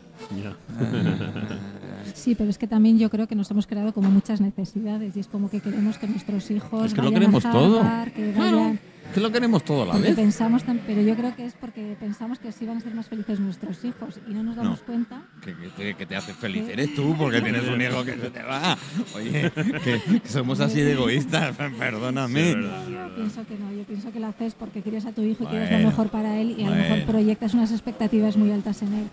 Sí, 2.14 2.36
pero 2.36 2.50
es 2.50 2.58
que 2.58 2.68
también 2.68 2.98
yo 2.98 3.10
creo 3.10 3.28
que 3.28 3.36
nos 3.36 3.52
hemos 3.52 3.68
creado 3.68 3.94
como 3.94 4.10
muchas 4.10 4.42
necesidades 4.42 5.16
y 5.16 5.20
es 5.20 5.28
como 5.28 5.50
que 5.50 5.60
queremos 5.60 5.98
que 5.98 6.08
nuestros 6.08 6.50
hijos 6.52 6.86
Es 6.88 6.94
que 6.94 7.02
lo 7.02 7.08
vayan 7.12 7.20
queremos 7.20 7.46
a 7.46 7.52
todo. 7.52 7.82
Que 8.16 8.32
Claro, 8.34 8.58
vayan 8.58 8.80
que 9.14 9.20
lo 9.20 9.32
queremos 9.32 9.64
todo 9.64 9.84
a 9.84 9.86
la 9.88 9.92
Porque 9.94 10.08
vez. 10.10 10.16
pensamos, 10.16 10.64
tan- 10.64 10.80
pero 10.86 11.02
yo 11.02 11.16
creo 11.16 11.36
que 11.36 11.46
es 11.46 11.54
porque 11.54 11.96
pensamos 12.00 12.38
que 12.40 12.50
así 12.50 12.66
van 12.66 12.78
a 12.78 12.82
ser 12.82 12.94
más 12.94 13.08
felices 13.08 13.40
nuestros 13.40 13.84
hijos 13.84 14.20
y 14.30 14.34
no 14.34 14.44
nos 14.44 14.56
damos 14.56 14.80
No. 14.80 14.86
cuenta. 14.86 15.22
Que, 15.44 15.56
que 15.56 15.68
te, 15.70 15.94
que 15.96 16.06
te 16.06 16.16
hace 16.16 16.34
feliz 16.34 16.64
eres 16.70 16.94
tú 16.94 17.16
porque 17.18 17.42
tienes 17.42 17.68
un 17.68 17.82
hijo 17.82 18.04
que 18.06 18.14
se 18.18 18.30
te 18.30 18.44
va. 18.44 18.78
Oye, 19.16 19.52
que 19.84 20.22
somos 20.26 20.60
así 20.60 20.82
de 20.82 20.94
egoístas, 20.94 21.56
perdóname. 21.80 22.54
Sí. 22.54 22.60
Yo 22.92 23.16
pienso 23.16 23.46
que 23.48 23.58
no, 23.58 23.72
yo 23.74 23.84
pienso 23.84 24.12
que 24.12 24.20
lo 24.20 24.28
haces 24.28 24.54
porque 24.54 24.82
quieres 24.82 25.06
a 25.06 25.12
tu 25.12 25.22
hijo 25.24 25.44
y 25.44 25.48
quieres 25.48 25.70
lo 25.70 25.76
Bueno, 25.78 25.90
mejor 25.90 26.10
para 26.10 26.38
él 26.40 26.56
y 26.58 26.64
a 26.64 26.70
lo 26.70 26.76
mejor 26.76 26.90
bueno. 26.98 27.06
proyectas 27.12 27.54
unas 27.54 27.72
expectativas 27.72 28.38
muy 28.38 28.52
altas 28.52 28.82
en 28.84 28.94
él. 28.94 29.08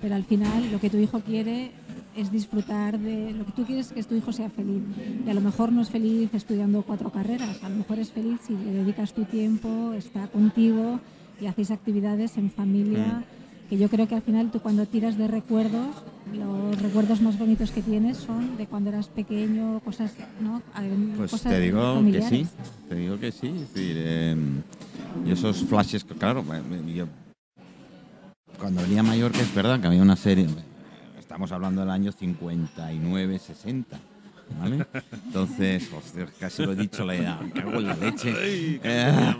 Pero 0.00 0.14
al 0.14 0.24
final 0.24 0.72
lo 0.72 0.80
que 0.80 0.90
tu 0.90 0.96
hijo 0.98 1.20
quiere 1.20 1.72
es 2.16 2.30
disfrutar 2.30 2.98
de 2.98 3.32
lo 3.32 3.44
que 3.46 3.52
tú 3.52 3.64
quieres 3.64 3.86
es 3.88 3.92
que 3.92 4.02
tu 4.02 4.14
hijo 4.14 4.32
sea 4.32 4.50
feliz. 4.50 4.82
Y 5.26 5.30
a 5.30 5.34
lo 5.34 5.40
mejor 5.40 5.72
no 5.72 5.82
es 5.82 5.90
feliz 5.90 6.32
estudiando 6.34 6.82
cuatro 6.82 7.10
carreras, 7.10 7.62
a 7.62 7.68
lo 7.68 7.76
mejor 7.76 7.98
es 7.98 8.10
feliz 8.10 8.40
si 8.46 8.54
le 8.54 8.72
dedicas 8.72 9.12
tu 9.12 9.24
tiempo, 9.24 9.92
está 9.94 10.26
contigo 10.28 11.00
y 11.40 11.46
hacéis 11.46 11.70
actividades 11.70 12.36
en 12.36 12.50
familia. 12.50 13.20
Mm. 13.20 13.42
Que 13.68 13.78
yo 13.78 13.88
creo 13.88 14.06
que 14.06 14.14
al 14.14 14.20
final 14.20 14.50
tú 14.50 14.60
cuando 14.60 14.84
tiras 14.84 15.16
de 15.16 15.28
recuerdos, 15.28 15.88
los 16.34 16.80
recuerdos 16.82 17.22
más 17.22 17.38
bonitos 17.38 17.70
que 17.70 17.80
tienes 17.80 18.18
son 18.18 18.58
de 18.58 18.66
cuando 18.66 18.90
eras 18.90 19.08
pequeño, 19.08 19.80
cosas, 19.80 20.12
¿no? 20.42 20.60
Pues 21.16 21.30
cosas 21.30 21.52
te 21.52 21.60
digo 21.60 22.02
que 22.04 22.20
sí, 22.20 22.46
te 22.90 22.94
digo 22.96 23.18
que 23.18 23.32
sí. 23.32 23.46
Es 23.46 23.72
decir, 23.72 23.96
eh, 23.98 24.36
y 25.24 25.30
esos 25.30 25.64
flashes, 25.64 26.04
claro, 26.04 26.44
yo, 26.94 27.06
cuando 28.58 28.82
venía 28.82 29.00
a 29.00 29.04
Mallorca 29.04 29.40
es 29.40 29.54
verdad 29.54 29.80
que 29.80 29.86
había 29.86 30.02
una 30.02 30.16
serie, 30.16 30.46
estamos 31.32 31.50
hablando 31.52 31.80
del 31.80 31.88
año 31.88 32.12
59, 32.12 33.38
60. 33.38 33.98
¿Vale? 34.60 34.84
Entonces, 35.26 35.88
hostia, 35.92 36.26
casi 36.38 36.64
lo 36.64 36.72
he 36.72 36.76
dicho, 36.76 37.04
la 37.04 37.14
edad, 37.14 37.40
me 37.40 37.50
cago 37.50 37.74
en 37.78 37.86
la 37.86 37.96
leche. 37.96 38.32
Eh, 38.84 39.34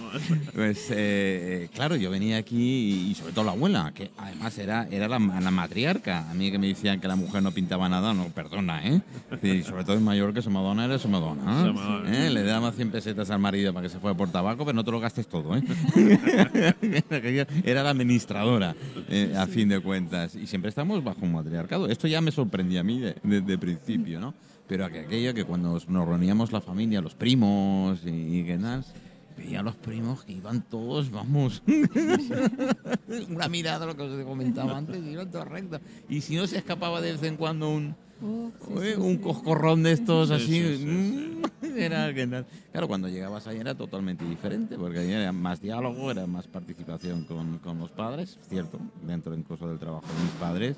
pues 0.55 0.87
eh, 0.91 1.69
claro, 1.75 1.97
yo 1.97 2.11
venía 2.11 2.37
aquí 2.39 3.09
y, 3.11 3.15
sobre 3.15 3.33
todo 3.33 3.45
la 3.45 3.53
abuela, 3.53 3.93
que 3.95 4.11
además 4.19 4.57
era, 4.59 4.89
era 4.91 5.09
la, 5.09 5.19
la 5.19 5.51
matriarca. 5.51 6.31
A 6.31 6.35
mí 6.35 6.51
que 6.51 6.59
me 6.59 6.69
decían 6.69 7.01
que 7.01 7.09
la 7.09 7.17
mujer 7.17 7.43
no 7.43 7.53
pintaba 7.53 7.89
nada, 7.89 8.15
no, 8.15 8.27
perdona, 8.29 8.87
¿eh? 8.87 9.01
Y 9.43 9.63
sobre 9.63 9.85
todo 9.85 9.97
en 9.97 10.05
Mallorca, 10.05 10.43
su 10.43 10.51
Madonna 10.51 10.85
era 10.85 10.99
su 10.99 11.09
Madonna. 11.09 11.65
Su 11.67 11.73
Madonna. 11.75 12.27
¿eh? 12.27 12.31
Le 12.31 12.43
daba 12.43 12.73
100 12.73 12.91
pesetas 12.91 13.31
al 13.31 13.39
marido 13.39 13.73
para 13.73 13.85
que 13.87 13.93
se 13.93 13.99
fuera 13.99 14.17
por 14.17 14.31
tabaco, 14.31 14.65
pero 14.65 14.75
no 14.75 14.85
te 14.85 14.91
lo 14.91 15.01
gastes 15.01 15.27
todo, 15.27 15.57
¿eh? 15.57 15.63
era 17.65 17.83
la 17.83 17.91
administradora, 17.91 18.75
eh, 19.09 19.35
a 19.37 19.47
fin 19.47 19.69
de 19.69 19.81
cuentas. 19.81 20.35
Y 20.35 20.47
siempre 20.47 20.69
estamos 20.69 21.03
bajo 21.03 21.21
un 21.23 21.33
matriarcado. 21.33 21.89
Esto 21.89 22.07
ya 22.09 22.21
me 22.21 22.31
sorprendía 22.33 22.81
a 22.81 22.85
mí 22.85 23.01
de, 23.01 23.17
de- 23.23 23.41
de 23.41 23.59
principio, 23.59 24.21
¿no? 24.21 24.35
Pero 24.73 24.89
que 24.91 25.01
aquello 25.01 25.35
que 25.35 25.45
cuando 25.45 25.79
nos 25.87 26.09
reuníamos 26.09 26.51
la 26.51 26.63
familia, 26.63 27.03
los 27.03 27.15
primos 27.15 28.01
y, 28.07 28.39
y 28.39 28.43
qué 28.45 28.57
tal, 28.57 28.83
veía 29.37 29.61
a 29.61 29.63
los 29.63 29.77
primos 29.77 30.25
que 30.25 30.33
iban 30.33 30.63
todos, 30.63 31.11
vamos, 31.11 31.63
una 33.29 33.49
mirada, 33.49 33.85
lo 33.85 33.95
que 33.95 34.03
os 34.05 34.25
comentaba 34.25 34.79
antes, 34.79 35.05
iban 35.05 35.31
todos 35.31 35.47
rectos. 35.47 35.79
Y 36.09 36.23
si 36.23 36.37
no 36.37 36.47
se 36.47 36.57
escapaba 36.57 37.03
de 37.03 37.13
vez 37.13 37.23
en 37.23 37.37
cuando 37.37 37.69
un, 37.69 37.95
sí, 38.23 38.73
sí, 38.79 38.95
un 38.97 39.17
sí. 39.17 39.19
coscorrón 39.19 39.83
de 39.83 39.93
estos 39.93 40.29
Sí, 40.29 40.35
así. 40.37 40.47
sí, 40.47 40.77
sí, 40.79 40.87
mm, 40.87 41.77
Era 41.79 42.15
que 42.15 42.27
tal. 42.27 42.47
Claro, 42.71 42.89
cuando 42.89 43.09
llegabas 43.11 43.47
ahí 43.47 43.59
era 43.59 43.75
totalmente 43.75 44.25
diferente, 44.25 44.77
porque 44.79 45.01
ahí 45.01 45.11
era 45.13 45.33
más 45.33 45.61
diálogo, 45.61 46.11
era 46.11 46.27
más 46.27 46.49
participación 46.49 47.25
con, 47.25 47.59
con 47.59 47.79
los 47.79 47.91
padres, 47.91 48.39
cierto, 48.49 48.79
dentro 49.07 49.35
incluso 49.35 49.69
del 49.69 49.79
trabajo 49.79 50.07
de 50.07 50.23
mis 50.23 50.33
padres, 50.41 50.77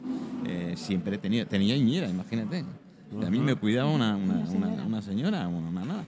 eh, 0.48 0.74
siempre 0.76 1.16
tenía, 1.16 1.46
tenía 1.46 1.78
ñera, 1.78 2.08
imagínate. 2.08 2.64
A 3.22 3.30
mí 3.30 3.38
me 3.38 3.54
cuidaba 3.54 3.90
una, 3.90 4.16
una, 4.16 4.34
Una 4.34 4.46
señora. 4.46 4.82
una- 4.84 5.02
señora, 5.02 5.48
nada. 5.48 6.04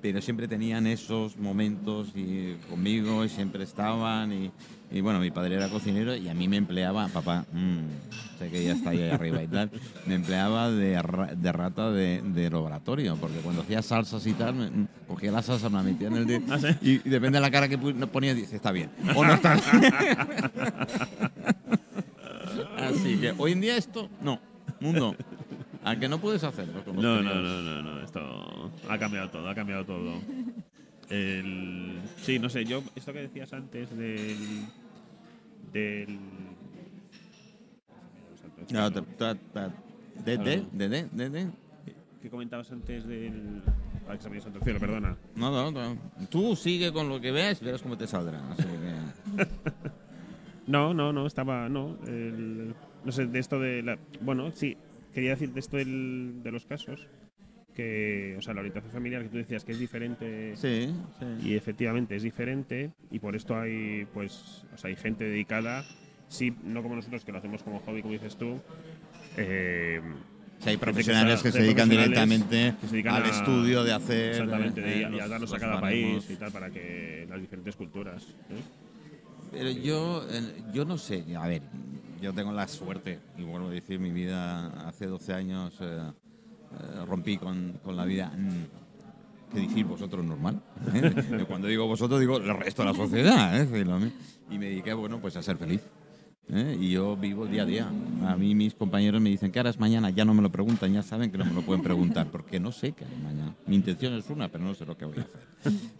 Pero 0.00 0.20
siempre 0.20 0.46
tenían 0.46 0.86
esos 0.86 1.36
momentos 1.36 2.08
y 2.14 2.54
conmigo 2.70 3.24
y 3.24 3.28
siempre 3.28 3.64
estaban 3.64 4.32
y, 4.32 4.50
y 4.92 5.00
bueno, 5.00 5.18
mi 5.18 5.30
padre 5.30 5.56
era 5.56 5.68
cocinero 5.68 6.14
y 6.14 6.28
a 6.28 6.34
mí 6.34 6.46
me 6.46 6.56
empleaba, 6.56 7.08
papá, 7.08 7.44
mm, 7.52 8.38
sé 8.38 8.48
que 8.48 8.64
ya 8.64 8.72
está 8.74 8.90
ahí 8.90 9.10
arriba 9.10 9.42
y 9.42 9.48
tal, 9.48 9.70
me 10.06 10.14
empleaba 10.14 10.70
de, 10.70 11.02
ra- 11.02 11.34
de 11.34 11.52
rata 11.52 11.90
de, 11.90 12.22
de 12.22 12.48
laboratorio, 12.48 13.16
porque 13.16 13.38
cuando 13.38 13.62
hacía 13.62 13.82
salsas 13.82 14.24
y 14.26 14.34
tal, 14.34 14.54
me- 14.54 14.70
mm, 14.70 14.86
cogía 15.08 15.32
la 15.32 15.42
salsa, 15.42 15.68
me 15.68 15.78
la 15.78 15.82
metía 15.82 16.06
en 16.08 16.16
el 16.16 16.26
dedo 16.26 16.44
¿Ah, 16.48 16.58
sí? 16.60 16.68
y, 16.80 16.90
y 17.08 17.10
depende 17.10 17.38
de 17.38 17.42
la 17.42 17.50
cara 17.50 17.68
que 17.68 17.76
ponía, 17.78 18.34
dice, 18.34 18.54
está 18.54 18.70
bien 18.70 18.90
o 19.16 19.24
no 19.24 19.34
está 19.34 19.54
bien. 19.54 19.92
Así 22.78 23.16
que 23.20 23.34
hoy 23.38 23.52
en 23.52 23.60
día 23.60 23.76
esto, 23.76 24.08
no, 24.22 24.40
mundo. 24.80 25.14
¿A 25.90 25.98
que 25.98 26.08
no 26.08 26.18
puedes 26.20 26.44
hacerlo? 26.44 26.84
con 26.84 26.96
los 26.96 27.04
No, 27.04 27.22
no, 27.22 27.34
no, 27.34 27.62
no, 27.62 27.82
no, 27.82 28.00
esto 28.02 28.70
ha 28.88 28.98
cambiado 28.98 29.30
todo, 29.30 29.48
ha 29.48 29.54
cambiado 29.54 29.84
todo. 29.84 30.14
El, 31.08 31.98
sí, 32.16 32.38
no 32.38 32.48
sé, 32.50 32.64
yo, 32.64 32.82
esto 32.94 33.12
que 33.12 33.20
decías 33.20 33.52
antes 33.52 33.96
del. 33.96 34.36
del. 35.72 36.18
No, 38.70 38.90
ta- 38.92 39.02
ta- 39.16 39.34
ta- 39.34 39.72
de, 40.24 40.36
de, 40.36 40.66
de, 40.72 40.88
de, 40.88 41.08
de, 41.10 41.30
de. 41.30 41.46
¿Qué 42.20 42.28
comentabas 42.28 42.70
antes 42.72 43.06
del. 43.06 43.62
Que 44.10 44.22
se 44.22 44.30
me 44.30 44.40
santo 44.40 44.60
cielo, 44.62 44.80
perdona. 44.80 45.16
No, 45.36 45.50
no, 45.50 45.70
no. 45.70 45.96
Tú 46.30 46.56
sigue 46.56 46.92
con 46.92 47.08
lo 47.08 47.20
que 47.20 47.30
ves, 47.30 47.60
verás 47.60 47.82
cómo 47.82 47.96
te 47.96 48.06
saldrá. 48.06 48.40
Así 48.52 48.62
que- 48.64 49.46
No, 50.66 50.92
no, 50.92 51.12
no, 51.14 51.26
estaba. 51.26 51.68
No, 51.68 51.96
el- 52.06 52.74
no 53.04 53.12
sé, 53.12 53.26
de 53.26 53.38
esto 53.38 53.58
de 53.60 53.82
la. 53.82 53.98
Bueno, 54.20 54.50
sí, 54.52 54.76
quería 55.18 55.30
decir 55.30 55.52
de 55.52 55.60
esto 55.60 55.76
del- 55.76 56.42
de 56.42 56.50
los 56.52 56.64
casos. 56.66 57.06
Que, 57.74 58.34
o 58.36 58.42
sea, 58.42 58.54
la 58.54 58.60
orientación 58.60 58.92
familiar 58.92 59.22
que 59.22 59.28
tú 59.28 59.36
decías 59.36 59.64
que 59.64 59.70
es 59.72 59.78
diferente. 59.78 60.56
Sí, 60.56 60.92
sí. 61.20 61.48
Y 61.48 61.54
efectivamente 61.54 62.16
es 62.16 62.22
diferente 62.24 62.90
y 63.10 63.18
por 63.20 63.36
esto 63.36 63.56
hay 63.56 64.04
pues 64.12 64.64
o 64.74 64.76
sea, 64.78 64.88
hay 64.90 64.96
gente 64.96 65.24
dedicada, 65.24 65.84
sí, 66.28 66.52
no 66.64 66.82
como 66.82 66.96
nosotros 66.96 67.24
que 67.24 67.30
lo 67.30 67.38
hacemos 67.38 67.62
como 67.62 67.78
hobby, 67.80 68.02
como 68.02 68.14
dices 68.14 68.36
tú. 68.36 68.60
eh, 69.36 70.00
hay 70.66 70.76
profesionales 70.76 71.34
está- 71.36 71.48
que 71.48 71.52
se 71.52 71.58
de 71.58 71.64
dedican 71.66 71.88
directamente 71.88 72.74
que 72.80 72.86
se 72.88 72.92
dedican 72.94 73.14
al 73.14 73.22
a- 73.24 73.28
estudio 73.28 73.84
de 73.84 73.92
hacer. 73.92 74.30
Exactamente, 74.30 74.80
de 74.80 74.92
eh, 74.94 74.98
y 74.98 74.98
a- 74.98 75.00
y 75.02 75.04
a 75.04 75.10
los- 75.20 75.28
darnos 75.30 75.52
a 75.52 75.58
cada 75.60 75.80
país 75.80 76.28
y 76.30 76.34
tal 76.36 76.50
para 76.50 76.70
que 76.70 77.26
las 77.30 77.40
diferentes 77.40 77.76
culturas. 77.76 78.26
¿eh? 78.50 78.54
Pero 79.50 79.70
yo, 79.70 80.24
yo 80.72 80.84
no 80.84 80.98
sé, 80.98 81.24
a 81.36 81.46
ver, 81.46 81.62
yo 82.20 82.32
tengo 82.32 82.52
la 82.52 82.68
suerte, 82.68 83.18
y 83.36 83.42
vuelvo 83.42 83.68
a 83.68 83.70
decir, 83.70 83.98
mi 83.98 84.10
vida 84.10 84.68
hace 84.88 85.06
12 85.06 85.32
años 85.32 85.74
eh, 85.80 85.98
eh, 86.72 87.04
rompí 87.06 87.38
con, 87.38 87.78
con 87.82 87.96
la 87.96 88.04
vida. 88.04 88.32
mm, 88.36 89.52
¿Qué 89.52 89.60
decir 89.60 89.86
vosotros 89.86 90.24
normal? 90.24 90.60
¿eh? 90.92 91.44
Cuando 91.48 91.68
digo 91.68 91.86
vosotros, 91.86 92.20
digo 92.20 92.36
el 92.36 92.54
resto 92.58 92.82
de 92.82 92.88
la 92.90 92.94
sociedad. 92.94 93.58
¿eh? 93.58 93.66
Y 94.50 94.58
me 94.58 94.66
dediqué, 94.66 94.92
bueno, 94.92 95.18
pues 95.20 95.36
a 95.36 95.42
ser 95.42 95.56
feliz. 95.56 95.80
¿Eh? 96.50 96.76
Y 96.80 96.90
yo 96.90 97.16
vivo 97.16 97.46
día 97.46 97.62
a 97.62 97.66
día. 97.66 97.90
A 98.26 98.36
mí 98.36 98.54
mis 98.54 98.74
compañeros 98.74 99.20
me 99.20 99.30
dicen, 99.30 99.50
¿qué 99.52 99.60
harás 99.60 99.78
mañana? 99.78 100.10
Ya 100.10 100.24
no 100.24 100.34
me 100.34 100.42
lo 100.42 100.50
preguntan, 100.50 100.92
ya 100.92 101.02
saben 101.02 101.30
que 101.30 101.38
no 101.38 101.44
me 101.44 101.52
lo 101.52 101.62
pueden 101.62 101.82
preguntar, 101.82 102.28
porque 102.30 102.60
no 102.60 102.72
sé 102.72 102.92
qué 102.92 103.04
haré 103.04 103.16
mañana. 103.16 103.54
Mi 103.66 103.76
intención 103.76 104.14
es 104.14 104.28
una, 104.30 104.48
pero 104.48 104.64
no 104.64 104.74
sé 104.74 104.86
lo 104.86 104.96
que 104.96 105.04
voy 105.04 105.18
a 105.18 105.22
hacer. 105.22 105.40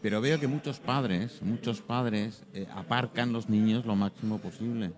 Pero 0.02 0.20
veo 0.20 0.38
que 0.38 0.46
muchos 0.46 0.78
padres, 0.78 1.40
muchos 1.42 1.80
padres 1.80 2.44
eh, 2.54 2.66
aparcan 2.74 3.32
los 3.32 3.48
niños 3.48 3.86
lo 3.86 3.96
máximo 3.96 4.38
posible. 4.38 4.92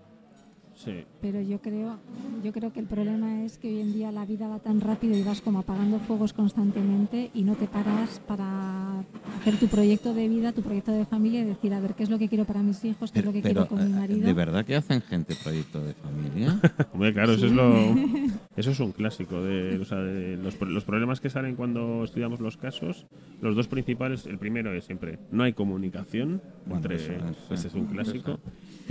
Sí. 0.83 1.03
Pero 1.21 1.39
yo 1.41 1.61
creo, 1.61 1.99
yo 2.43 2.51
creo 2.51 2.73
que 2.73 2.79
el 2.79 2.87
problema 2.87 3.43
es 3.43 3.59
que 3.59 3.67
hoy 3.67 3.81
en 3.81 3.93
día 3.93 4.11
la 4.11 4.25
vida 4.25 4.47
va 4.47 4.57
tan 4.57 4.81
rápido 4.81 5.15
y 5.15 5.21
vas 5.21 5.39
como 5.39 5.59
apagando 5.59 5.99
fuegos 5.99 6.33
constantemente 6.33 7.29
y 7.35 7.43
no 7.43 7.53
te 7.55 7.67
paras 7.67 8.19
para 8.27 9.01
hacer 9.39 9.57
tu 9.59 9.67
proyecto 9.67 10.15
de 10.15 10.27
vida, 10.27 10.53
tu 10.53 10.63
proyecto 10.63 10.91
de 10.91 11.05
familia 11.05 11.41
y 11.41 11.45
decir, 11.45 11.71
a 11.75 11.79
ver, 11.79 11.93
¿qué 11.93 12.01
es 12.01 12.09
lo 12.09 12.17
que 12.17 12.27
quiero 12.27 12.45
para 12.45 12.63
mis 12.63 12.83
hijos? 12.83 13.11
¿Qué 13.11 13.19
es 13.19 13.25
lo 13.25 13.31
que 13.31 13.43
quiero 13.43 13.67
con 13.67 13.77
mi 13.77 13.91
eh, 13.91 13.95
marido? 13.95 14.25
¿de 14.25 14.33
verdad 14.33 14.65
que 14.65 14.75
hacen 14.75 15.01
gente 15.01 15.35
proyecto 15.43 15.83
de 15.83 15.93
familia? 15.93 16.59
Hombre, 16.93 17.13
claro, 17.13 17.33
eso 17.33 17.45
es 17.45 17.51
lo 17.51 17.75
eso 18.55 18.71
es 18.71 18.79
un 18.79 18.91
clásico 18.91 19.43
de, 19.43 19.77
o 19.77 19.85
sea, 19.85 19.99
de 19.99 20.35
los, 20.37 20.59
los 20.61 20.83
problemas 20.83 21.19
que 21.19 21.29
salen 21.29 21.55
cuando 21.55 22.03
estudiamos 22.03 22.39
los 22.39 22.57
casos. 22.57 23.05
Los 23.39 23.55
dos 23.55 23.67
principales, 23.67 24.25
el 24.25 24.39
primero 24.39 24.73
es 24.73 24.85
siempre 24.85 25.19
no 25.31 25.43
hay 25.43 25.53
comunicación 25.53 26.41
Bueno, 26.65 26.77
entre 26.77 26.95
eso 26.95 27.13
es, 27.13 27.37
este 27.51 27.57
sí. 27.57 27.67
es 27.67 27.73
un 27.75 27.85
clásico 27.85 28.39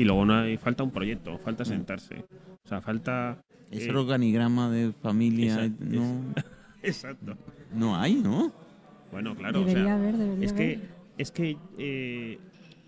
y 0.00 0.04
luego 0.04 0.24
no 0.24 0.34
hay 0.34 0.56
falta 0.56 0.82
un 0.82 0.90
proyecto, 0.90 1.38
falta 1.38 1.64
sentarse. 1.64 2.24
O 2.64 2.68
sea, 2.68 2.80
falta 2.80 3.36
Ese 3.70 3.90
eh, 3.90 3.94
organigrama 3.94 4.70
de 4.70 4.92
familia 4.92 5.64
Exacto, 5.64 5.84
no, 5.84 6.34
Exacto. 6.82 7.36
no 7.74 7.96
hay, 7.96 8.14
¿no? 8.14 8.52
Bueno, 9.12 9.34
claro, 9.34 9.60
o 9.60 9.64
debería 9.64 9.84
sea, 9.84 9.94
haber, 9.94 10.16
debería 10.16 10.44
es 10.44 10.52
que 10.52 10.62
haber. 10.74 10.78
es 11.18 11.30
que 11.32 11.56
eh, 11.78 12.38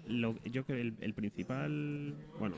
lo- 0.08 0.36
yo 0.44 0.64
creo 0.64 0.78
el, 0.80 0.94
el 1.00 1.12
principal, 1.14 2.14
bueno, 2.38 2.54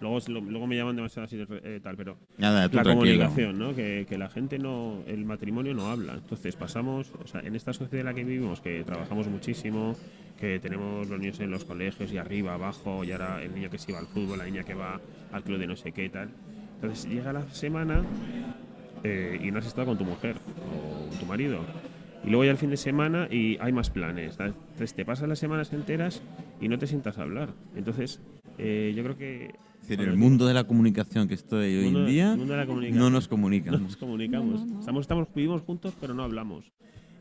luego 0.00 0.18
lo- 0.28 0.40
luego 0.40 0.66
me 0.66 0.76
llaman 0.76 0.96
demasiado 0.96 1.24
así 1.26 1.38
eh, 1.48 1.80
tal, 1.82 1.96
pero 1.96 2.16
Nada, 2.36 2.68
tú 2.68 2.76
la 2.76 2.82
tranquilo. 2.82 3.00
comunicación, 3.24 3.58
¿no? 3.58 3.74
Que, 3.74 4.04
que 4.08 4.18
la 4.18 4.28
gente 4.28 4.58
no, 4.58 5.02
el 5.06 5.24
matrimonio 5.24 5.72
no 5.72 5.86
habla. 5.90 6.14
Entonces 6.14 6.56
pasamos, 6.56 7.12
o 7.22 7.26
sea, 7.26 7.40
en 7.40 7.54
esta 7.54 7.72
sociedad 7.72 8.00
en 8.00 8.06
la 8.06 8.14
que 8.14 8.24
vivimos, 8.24 8.60
que 8.60 8.82
trabajamos 8.84 9.28
muchísimo, 9.28 9.96
que 10.38 10.58
tenemos 10.58 11.08
los 11.08 11.18
niños 11.18 11.40
en 11.40 11.50
los 11.50 11.64
colegios 11.64 12.12
y 12.12 12.18
arriba, 12.18 12.54
abajo, 12.54 13.04
y 13.04 13.12
ahora 13.12 13.42
el 13.42 13.54
niño 13.54 13.70
que 13.70 13.78
se 13.78 13.92
va 13.92 13.98
al 13.98 14.06
fútbol, 14.06 14.38
la 14.38 14.44
niña 14.44 14.62
que 14.62 14.74
va 14.74 15.00
al 15.32 15.42
club 15.42 15.58
de 15.58 15.66
no 15.66 15.76
sé 15.76 15.92
qué 15.92 16.04
y 16.04 16.08
tal. 16.08 16.30
Entonces 16.76 17.08
llega 17.08 17.32
la 17.32 17.48
semana 17.50 18.04
eh, 19.02 19.40
y 19.42 19.50
no 19.50 19.58
has 19.58 19.66
estado 19.66 19.86
con 19.86 19.98
tu 19.98 20.04
mujer 20.04 20.36
o 20.36 21.18
tu 21.18 21.26
marido. 21.26 21.60
Y 22.24 22.30
luego 22.30 22.44
ya 22.44 22.50
el 22.50 22.56
fin 22.56 22.70
de 22.70 22.76
semana 22.76 23.28
y 23.30 23.58
hay 23.60 23.72
más 23.72 23.90
planes. 23.90 24.34
¿sabes? 24.34 24.54
Entonces 24.72 24.94
te 24.94 25.04
pasas 25.04 25.28
las 25.28 25.38
semanas 25.38 25.72
enteras 25.72 26.22
y 26.60 26.68
no 26.68 26.78
te 26.78 26.86
sientas 26.86 27.18
a 27.18 27.22
hablar. 27.22 27.50
Entonces 27.76 28.20
eh, 28.58 28.92
yo 28.96 29.02
creo 29.02 29.16
que... 29.16 29.54
Es 29.82 29.88
decir, 29.88 30.08
el 30.08 30.16
mundo 30.16 30.46
de 30.46 30.54
la 30.54 30.64
comunicación 30.64 31.28
que 31.28 31.34
estoy 31.34 31.76
hoy 31.76 31.88
en 31.88 32.06
día 32.06 32.36
no 32.36 32.46
nos 32.46 32.56
no 32.56 33.28
comunica. 33.28 33.70
nos 33.70 33.98
comunicamos. 33.98 34.60
No, 34.60 34.66
no, 34.66 34.72
no. 34.72 34.80
Estamos, 34.80 35.02
estamos, 35.02 35.28
vivimos 35.34 35.60
juntos, 35.60 35.92
pero 36.00 36.14
no 36.14 36.22
hablamos. 36.22 36.72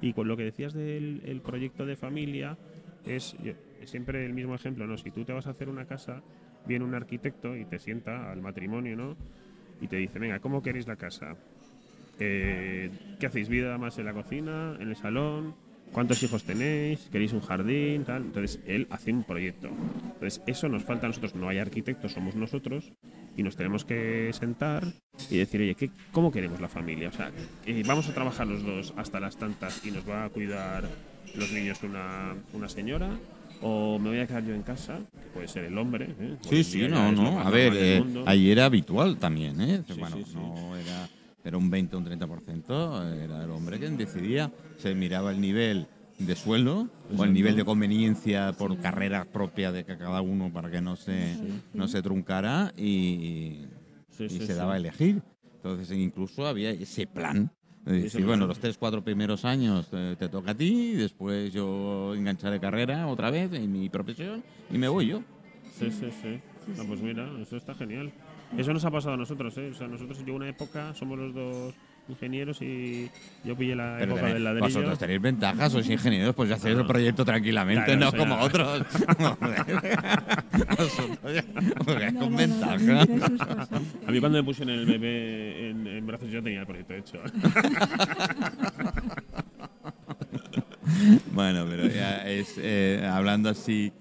Y 0.02 0.14
con 0.14 0.30
lo 0.30 0.38
que 0.38 0.44
decías 0.44 0.74
del 0.74 1.22
el 1.26 1.42
proyecto 1.42 1.86
de 1.86 1.98
familia, 1.98 2.58
es 3.06 3.36
siempre 3.86 4.26
el 4.26 4.34
mismo 4.34 4.56
ejemplo, 4.56 4.88
¿no? 4.88 4.98
Si 4.98 5.12
tú 5.12 5.24
te 5.26 5.34
vas 5.34 5.48
a 5.48 5.52
hacer 5.52 5.70
una 5.70 5.86
casa, 5.86 6.22
viene 6.66 6.86
un 6.86 6.96
arquitecto 6.96 7.56
y 7.56 7.66
te 7.66 7.80
sienta 7.80 8.32
al 8.32 8.42
matrimonio, 8.42 8.96
¿no? 8.96 9.18
Y 9.82 9.88
te 9.88 9.98
dice, 9.98 10.20
venga, 10.20 10.40
¿cómo 10.40 10.62
queréis 10.62 10.88
la 10.88 10.96
casa? 10.96 11.36
Eh, 12.20 12.90
¿Qué 13.20 13.26
hacéis? 13.26 13.50
¿Vida 13.50 13.78
más 13.78 13.98
en 13.98 14.06
la 14.06 14.14
cocina, 14.14 14.78
en 14.80 14.90
el 14.90 14.96
salón? 14.96 15.56
¿Cuántos 15.92 16.24
hijos 16.24 16.44
tenéis? 16.44 17.10
¿Queréis 17.12 17.34
un 17.34 17.42
jardín? 17.42 18.04
Tal. 18.04 18.24
Entonces, 18.24 18.60
él 18.66 18.88
hace 18.90 19.12
un 19.12 19.24
proyecto. 19.24 19.70
Entonces, 20.14 20.42
eso 20.48 20.70
nos 20.70 20.84
falta 20.84 21.06
a 21.06 21.10
nosotros. 21.10 21.36
No 21.36 21.50
hay 21.50 21.60
arquitectos, 21.60 22.14
somos 22.14 22.36
nosotros. 22.36 22.94
Y 23.36 23.44
nos 23.44 23.56
tenemos 23.56 23.84
que 23.86 24.32
sentar 24.34 24.84
y 25.30 25.38
decir, 25.38 25.62
oye, 25.62 25.76
¿qué, 25.76 25.90
¿cómo 26.12 26.32
queremos 26.32 26.62
la 26.62 26.68
familia? 26.68 27.10
O 27.10 27.12
sea, 27.12 27.32
eh, 27.66 27.84
vamos 27.86 28.08
a 28.10 28.14
trabajar 28.14 28.48
los 28.48 28.64
dos 28.64 28.94
hasta 28.96 29.20
las 29.20 29.38
tantas 29.38 29.86
y 29.86 29.92
nos 29.92 30.08
va 30.08 30.26
a 30.26 30.30
cuidar 30.30 30.88
los 31.36 31.52
niños 31.52 31.82
una, 31.84 32.36
una 32.54 32.70
señora. 32.70 33.10
O 33.62 33.98
me 33.98 34.10
voy 34.10 34.20
a 34.20 34.28
quedar 34.28 34.44
yo 34.46 34.54
en 34.54 34.62
casa, 34.62 35.00
que 35.14 35.30
puede 35.30 35.48
ser 35.48 35.64
el 35.66 35.78
hombre. 35.78 36.14
¿eh? 36.20 36.36
Sí, 36.42 36.64
sí, 36.64 36.88
no, 36.88 37.12
no. 37.12 37.40
A 37.40 37.50
ver, 37.50 37.74
eh, 37.76 38.04
ahí 38.26 38.52
era 38.52 38.66
habitual 38.66 39.18
también, 39.18 39.62
¿eh? 39.62 39.84
Sí, 39.88 39.94
bueno, 39.98 40.18
sí, 40.18 40.26
sí. 40.28 40.36
no 40.36 40.76
era, 40.76 41.08
era 41.46 41.58
un 41.58 41.70
20 41.70 41.96
o 41.96 42.00
un 42.00 42.06
30%, 42.06 43.24
era 43.24 43.44
el 43.44 43.52
hombre 43.52 43.80
quien 43.80 43.96
decidía. 43.96 44.52
Se 44.78 44.94
miraba 44.94 45.32
el 45.32 45.40
nivel 45.40 45.88
de 46.20 46.36
sueldo 46.36 46.88
o 47.18 47.24
el 47.24 47.34
nivel 47.34 47.56
de 47.56 47.66
conveniencia 47.66 48.54
por 48.54 48.78
carrera 48.80 49.26
propia 49.26 49.72
de 49.72 49.84
que 49.84 49.98
cada 49.98 50.22
uno 50.22 50.52
para 50.54 50.70
que 50.70 50.80
no 50.82 50.96
se, 50.96 51.38
no 51.74 51.88
se 51.88 52.02
truncara 52.02 52.72
y, 52.78 53.66
Sí, 54.10 54.26
y 54.26 54.30
sí, 54.30 54.40
se 54.42 54.48
sí. 54.48 54.54
daba 54.54 54.76
a 54.76 54.78
elegir. 54.78 55.22
Entonces, 55.56 55.98
incluso 55.98 56.46
había 56.46 56.70
ese 56.70 57.08
plan. 57.08 57.52
de 57.86 58.04
decir, 58.04 58.24
bueno, 58.26 58.46
los 58.48 58.60
tres, 58.60 58.78
cuatro 58.78 59.04
primeros 59.04 59.44
años 59.44 59.88
eh, 59.92 60.16
te 60.20 60.30
toca 60.30 60.52
a 60.52 60.56
ti, 60.56 60.92
después 60.94 61.52
yo 61.52 62.14
engancharé 62.14 62.60
carrera 62.60 63.08
otra 63.08 63.32
vez 63.32 63.52
en 63.54 63.72
mi 63.72 63.90
profesión 63.90 64.44
y 64.72 64.78
me 64.78 64.88
voy 64.88 65.08
yo. 65.08 65.22
Sí, 65.80 65.90
sí, 65.90 66.10
sí. 66.22 66.40
No, 66.78 66.86
pues 66.86 67.02
mira, 67.02 67.28
eso 67.42 67.58
está 67.58 67.74
genial. 67.74 68.12
Eso 68.58 68.72
nos 68.72 68.86
ha 68.86 68.92
pasado 68.92 69.16
a 69.16 69.18
nosotros, 69.18 69.58
¿eh? 69.58 69.72
O 69.72 69.74
sea, 69.74 69.88
nosotros 69.88 70.24
yo 70.26 70.36
una 70.36 70.48
época 70.48 70.94
somos 70.94 71.18
los 71.18 71.34
dos 71.34 71.74
ingenieros 72.10 72.62
y 72.62 73.10
yo 73.46 73.56
pillé 73.56 73.76
la 73.76 73.96
Pero 73.98 74.12
época 74.12 74.22
tenéis- 74.28 74.34
del 74.34 74.44
ladrillo. 74.44 74.66
vosotros 74.68 75.00
tenéis 75.00 75.22
ventajas, 75.22 75.72
sois 75.72 75.90
ingenieros, 75.90 76.36
pues 76.36 76.50
ya 76.50 76.56
hacéis 76.56 76.78
el 76.78 76.86
proyecto 76.86 77.24
tranquilamente, 77.24 77.96
Claro, 77.98 78.12
no 78.12 78.18
como 78.18 78.36
otros. 78.42 78.84
Vosotros 80.78 81.44
No, 82.14 82.20
con 82.20 82.32
no, 82.32 82.38
ventaja. 82.38 83.02
A 84.08 84.12
mí 84.12 84.20
cuando 84.20 84.38
me 84.40 84.44
pusieron 84.44 84.76
el 84.76 84.86
bebé 84.86 85.70
en, 85.70 85.88
en 85.88 86.06
brazos 86.06 86.30
yo 86.30 86.44
tenía 86.44 86.60
el 86.62 86.66
proyecto 86.68 86.94
hecho. 86.94 87.20
Bueno, 91.32 91.66
pero 91.70 91.88
ya 91.88 92.28
es 92.28 92.54
eh, 92.58 93.08
hablando 93.12 93.50
así 93.50 93.92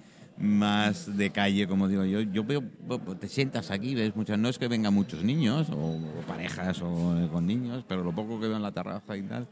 más 0.42 1.16
de 1.16 1.30
calle, 1.30 1.66
como 1.68 1.86
digo 1.88 2.04
yo, 2.04 2.20
yo 2.20 2.42
veo, 2.44 2.62
bo- 2.86 2.98
te 2.98 3.28
sientas 3.28 3.70
aquí, 3.70 3.94
ves 3.94 4.14
muchas, 4.16 4.38
no 4.38 4.48
es 4.48 4.58
que 4.58 4.66
vengan 4.68 4.92
muchos 4.92 5.22
niños 5.22 5.68
o, 5.70 5.74
o 5.76 6.00
parejas 6.26 6.82
o 6.82 7.16
eh, 7.18 7.28
con 7.32 7.46
niños, 7.46 7.84
pero 7.86 8.02
lo 8.02 8.12
poco 8.12 8.40
que 8.40 8.48
veo 8.48 8.56
en 8.56 8.62
la 8.62 8.72
terraza 8.72 9.16
y 9.16 9.22
tal, 9.22 9.46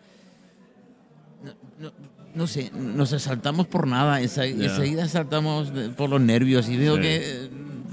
no, 1.45 1.53
no- 1.87 1.93
no 2.35 2.47
sé, 2.47 2.71
nos 2.75 3.11
saltamos 3.11 3.67
por 3.69 3.87
nada, 3.87 4.21
enseguida 4.21 5.07
saltamos 5.09 5.73
de- 5.73 5.89
por 5.91 6.11
los 6.11 6.21
nervios 6.21 6.69
y 6.69 6.77
veo 6.77 6.97
Sí. 6.97 7.01
que 7.03 7.17
eh, 7.17 7.51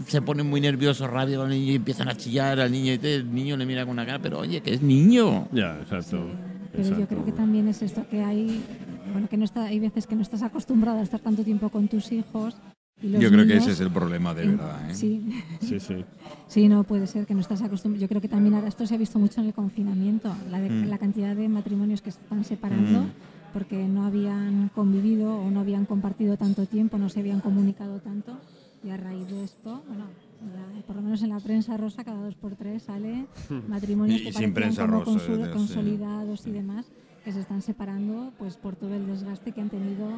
se 0.08 0.22
ponen 0.22 0.48
muy 0.50 0.60
nerviosos, 0.62 1.10
rabia 1.10 1.38
los 1.38 1.50
niños 1.50 1.70
y 1.70 1.75
empiezan 1.75 2.08
a 2.10 2.16
chillar 2.16 2.60
al 2.60 2.72
niño 2.72 2.94
y 2.94 2.98
te- 2.98 3.16
el 3.16 3.34
niño 3.34 3.58
le 3.58 3.66
mira 3.66 3.84
con 3.86 3.92
una 3.94 4.06
cara, 4.06 4.20
pero 4.20 4.39
oye, 4.39 4.62
que 4.62 4.74
es 4.74 4.82
niño. 4.82 5.48
ya, 5.51 5.77
exacto. 5.82 6.25
Pero 6.72 6.98
yo 7.00 7.08
creo 7.08 7.25
que 7.25 7.32
también 7.32 7.68
es 7.68 7.82
esto 7.82 8.06
que 8.10 8.24
hay, 8.24 8.63
bueno, 9.12 9.27
que 9.30 9.38
no 9.38 9.46
está, 9.46 9.63
hay 9.66 9.80
veces 9.80 10.06
que 10.06 10.16
no 10.16 10.22
estás 10.22 10.42
acostumbrado 10.44 11.00
a 11.00 11.04
estar 11.04 11.20
tanto 11.20 11.44
tiempo 11.44 11.70
con 11.70 11.88
tus 11.88 12.12
hijos 12.12 12.56
Y 13.01 13.10
los 13.10 13.22
Yo 13.22 13.30
creo 13.30 13.46
que 13.46 13.58
ese 13.58 13.72
es 13.72 13.80
el 13.80 13.92
problema 13.92 14.34
de 14.34 14.48
verdad. 14.48 14.89
¿eh? 14.89 14.96
Sí, 14.96 15.22
Sí, 15.62 15.80
sí. 15.80 16.04
sí, 16.48 16.68
no 16.68 16.84
puede 16.84 17.06
ser 17.06 17.25
que 17.27 17.34
no 17.36 17.42
estás 17.42 17.62
acostumbrado. 17.62 18.01
Yo 18.01 18.08
creo 18.08 18.22
que 18.22 18.27
también 18.27 18.56
ahora 18.56 18.68
esto 18.68 18.88
se 18.88 18.96
ha 18.96 18.98
visto 18.98 19.20
mucho 19.20 19.39
en 19.42 19.48
el 19.48 19.54
confinamiento, 19.54 20.34
la, 20.50 20.60
de- 20.60 20.70
Mm. 20.70 20.88
la 20.89 20.98
cantidad 20.98 21.36
de 21.36 21.48
matrimonios 21.48 22.01
que 22.01 22.12
se 22.12 22.20
están 22.22 22.44
separando 22.44 23.04
Mm. 23.04 23.10
porque 23.54 23.88
no 23.88 24.04
habían 24.06 24.70
convivido 24.74 25.36
o 25.36 25.51
no 25.51 25.60
habían 25.60 25.86
compartido 25.86 26.38
tanto 26.38 26.66
tiempo, 26.66 26.98
no 26.98 27.10
se 27.10 27.20
habían 27.20 27.39
comunicado 27.39 28.00
tanto. 28.00 28.38
Y 28.84 28.89
a 28.89 28.98
raíz 28.98 29.27
de 29.27 29.44
esto, 29.44 29.84
bueno, 29.88 30.06
la- 30.42 30.82
por 30.88 30.96
lo 30.96 31.01
menos 31.04 31.22
en 31.22 31.30
la 31.30 31.39
prensa 31.39 31.77
rosa, 31.77 32.04
cada 32.04 32.22
dos 32.22 32.34
por 32.36 32.56
tres 32.56 32.84
sale 32.84 33.25
matrimonios 33.68 34.22
Y 34.22 34.32
que 34.32 34.48
prensa 34.50 34.86
como 34.88 35.04
rosa, 35.04 35.34
de- 35.36 35.46
sí. 35.46 35.51
consolidados 35.51 36.48
y 36.48 36.51
demás, 36.51 36.88
que 37.24 37.32
se 37.32 37.42
están 37.42 37.62
separando 37.62 38.32
pues 38.39 38.58
por 38.58 38.75
todo 38.75 38.96
el 38.96 39.06
desgaste 39.06 39.51
que 39.51 39.62
han 39.62 39.70
tenido 39.70 40.10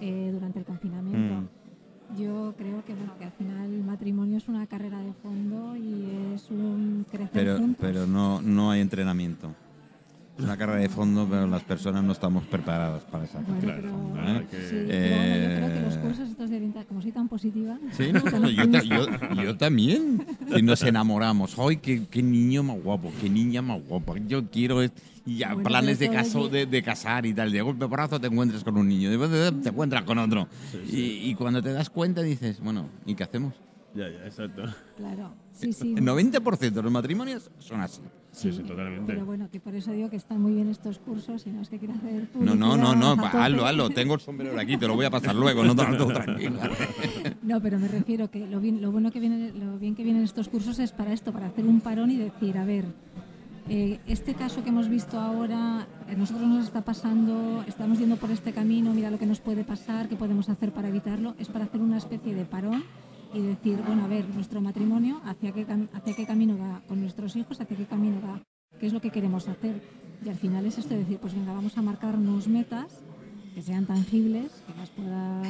eh, 0.00 0.30
durante 0.32 0.58
el 0.60 0.64
confinamiento. 0.64 1.42
Mm. 1.42 1.48
Yo 2.18 2.54
creo 2.58 2.84
que 2.84 2.94
bueno 2.94 3.14
que 3.18 3.24
al 3.24 3.32
final 3.32 3.72
el 3.72 3.84
matrimonio 3.84 4.36
es 4.36 4.48
una 4.48 4.66
carrera 4.66 5.00
de 5.00 5.12
fondo 5.14 5.76
y 5.76 6.32
es 6.34 6.50
un 6.50 7.06
crecer 7.10 7.30
Pero, 7.32 7.56
juntos. 7.58 7.76
pero 7.80 8.06
no, 8.06 8.42
no 8.42 8.70
hay 8.70 8.80
entrenamiento. 8.80 9.50
Es 10.38 10.44
una 10.44 10.56
carrera 10.56 10.80
de 10.80 10.88
fondo, 10.88 11.26
pero 11.30 11.46
las 11.46 11.62
personas 11.62 12.02
no 12.02 12.12
estamos 12.12 12.44
preparadas 12.44 13.02
para 13.04 13.24
esa 13.24 13.40
Bueno, 13.40 13.60
Claro, 13.60 13.82
pero, 13.82 14.12
claro, 14.12 14.38
hay 14.40 14.46
que- 14.46 14.68
sí, 14.68 14.74
bueno, 14.76 15.36
yo 15.36 15.56
creo 15.56 15.74
que 15.74 15.80
los 15.82 15.94
Eh, 15.94 16.00
cursos 16.02 16.30
estos 16.30 16.50
de 16.50 16.72
como 16.88 17.02
soy 17.02 17.12
tan 17.12 17.28
positiva, 17.28 17.78
Sí, 17.92 18.12
no, 18.12 18.38
no, 18.40 18.48
yo, 18.48 18.70
ta- 18.70 18.82
yo- 18.82 19.42
yo 19.42 19.56
también. 19.56 20.24
Si 20.54 20.62
nos 20.62 20.82
enamoramos, 20.82 21.56
¡ay, 21.58 21.76
qué, 21.76 22.06
qué 22.10 22.22
niño 22.22 22.62
más 22.62 22.82
guapo! 22.82 23.12
¡Qué 23.20 23.28
niña 23.28 23.60
más 23.62 23.80
guapa! 23.86 24.14
Yo 24.26 24.48
quiero 24.50 24.80
es- 24.82 24.92
y 25.26 25.36
ya, 25.36 25.48
Bueno, 25.54 25.68
planes 25.68 25.98
de, 25.98 26.08
caso, 26.10 26.48
de, 26.48 26.66
de 26.66 26.82
casar 26.82 27.26
y 27.26 27.34
tal. 27.34 27.52
De 27.52 27.60
golpe 27.62 27.86
porrazo 27.86 28.18
te 28.18 28.26
encuentras 28.26 28.64
con 28.64 28.76
un 28.76 28.88
niño, 28.88 29.10
de 29.10 29.52
te 29.62 29.68
encuentras 29.68 30.02
con 30.02 30.18
otro. 30.18 30.48
Y, 30.90 31.30
y 31.30 31.34
cuando 31.36 31.62
te 31.62 31.72
das 31.72 31.90
cuenta 31.90 32.22
dices, 32.22 32.58
bueno, 32.60 32.88
¿y 33.06 33.14
qué 33.14 33.22
hacemos? 33.24 33.54
Ya, 33.94 34.08
ya, 34.08 34.24
exacto. 34.24 34.62
claro, 34.96 35.34
sí, 35.52 35.72
sí. 35.72 35.94
El 35.96 36.04
90% 36.04 36.70
de 36.70 36.82
los 36.82 36.92
matrimonios 36.92 37.50
son 37.58 37.80
así. 37.80 38.00
Sí, 38.30 38.50
sí, 38.50 38.62
totalmente. 38.62 39.12
Pero 39.12 39.26
bueno, 39.26 39.50
que 39.50 39.60
por 39.60 39.74
eso 39.74 39.92
digo 39.92 40.08
que 40.08 40.16
están 40.16 40.40
muy 40.40 40.54
bien 40.54 40.70
estos 40.70 40.98
cursos 40.98 41.46
y 41.46 41.50
no 41.50 41.60
es 41.60 41.68
que 41.68 41.78
quiera 41.78 41.94
hacer 41.94 42.28
No, 42.34 42.54
no, 42.54 42.78
no, 42.78 42.94
no, 42.94 43.12
hazlo, 43.26 43.66
hazlo. 43.66 43.90
Tengo 43.90 44.14
el 44.14 44.20
sombrero 44.20 44.58
aquí, 44.58 44.78
te 44.78 44.86
lo 44.86 44.94
voy 44.94 45.04
a 45.04 45.10
pasar 45.10 45.34
luego, 45.34 45.62
no 45.62 45.76
te 45.76 45.86
lo 45.86 46.06
tranquila. 46.06 46.70
No, 47.42 47.60
pero 47.60 47.78
me 47.78 47.88
refiero 47.88 48.30
que 48.30 48.46
lo 48.46 48.60
bien, 48.60 48.80
lo 48.80 48.92
bueno 48.92 49.10
que 49.10 49.20
viene, 49.20 49.52
lo 49.52 49.78
bien 49.78 49.94
que 49.94 50.04
vienen 50.04 50.22
estos 50.22 50.48
cursos 50.48 50.78
es 50.78 50.92
para 50.92 51.12
esto, 51.12 51.32
para 51.32 51.48
hacer 51.48 51.66
un 51.66 51.80
parón 51.80 52.10
y 52.10 52.16
decir, 52.16 52.56
a 52.56 52.64
ver, 52.64 52.84
eh, 53.68 54.00
este 54.06 54.34
caso 54.34 54.62
que 54.62 54.70
hemos 54.70 54.88
visto 54.88 55.18
ahora, 55.18 55.86
a 56.08 56.14
nosotros 56.16 56.48
nos 56.48 56.64
está 56.64 56.82
pasando, 56.82 57.64
estamos 57.66 57.98
yendo 57.98 58.16
por 58.16 58.30
este 58.30 58.52
camino, 58.52 58.94
mira 58.94 59.10
lo 59.10 59.18
que 59.18 59.26
nos 59.26 59.40
puede 59.40 59.64
pasar, 59.64 60.08
qué 60.08 60.16
podemos 60.16 60.48
hacer 60.48 60.72
para 60.72 60.88
evitarlo, 60.88 61.34
es 61.38 61.48
para 61.48 61.64
hacer 61.64 61.80
una 61.80 61.98
especie 61.98 62.34
de 62.34 62.44
parón 62.44 62.84
y 63.32 63.40
decir, 63.40 63.78
bueno, 63.86 64.04
a 64.04 64.08
ver, 64.08 64.28
nuestro 64.28 64.60
matrimonio, 64.60 65.20
hacia 65.24 65.52
qué, 65.52 65.66
hacia 65.92 66.14
qué 66.14 66.26
camino 66.26 66.58
va 66.58 66.82
con 66.86 67.00
nuestros 67.00 67.34
hijos, 67.36 67.60
hacia 67.60 67.76
qué 67.76 67.86
camino 67.86 68.20
va, 68.22 68.42
qué 68.78 68.86
es 68.86 68.92
lo 68.92 69.00
que 69.00 69.10
queremos 69.10 69.48
hacer. 69.48 69.82
Y 70.24 70.28
al 70.28 70.36
final 70.36 70.66
es 70.66 70.78
esto 70.78 70.94
de 70.94 71.00
decir, 71.00 71.18
pues 71.18 71.34
venga, 71.34 71.52
vamos 71.52 71.76
a 71.76 71.82
marcarnos 71.82 72.46
metas 72.48 73.02
que 73.54 73.62
sean 73.62 73.86
tangibles, 73.86 74.50
que 74.66 74.74
las 74.78 74.90
puedas 74.90 75.46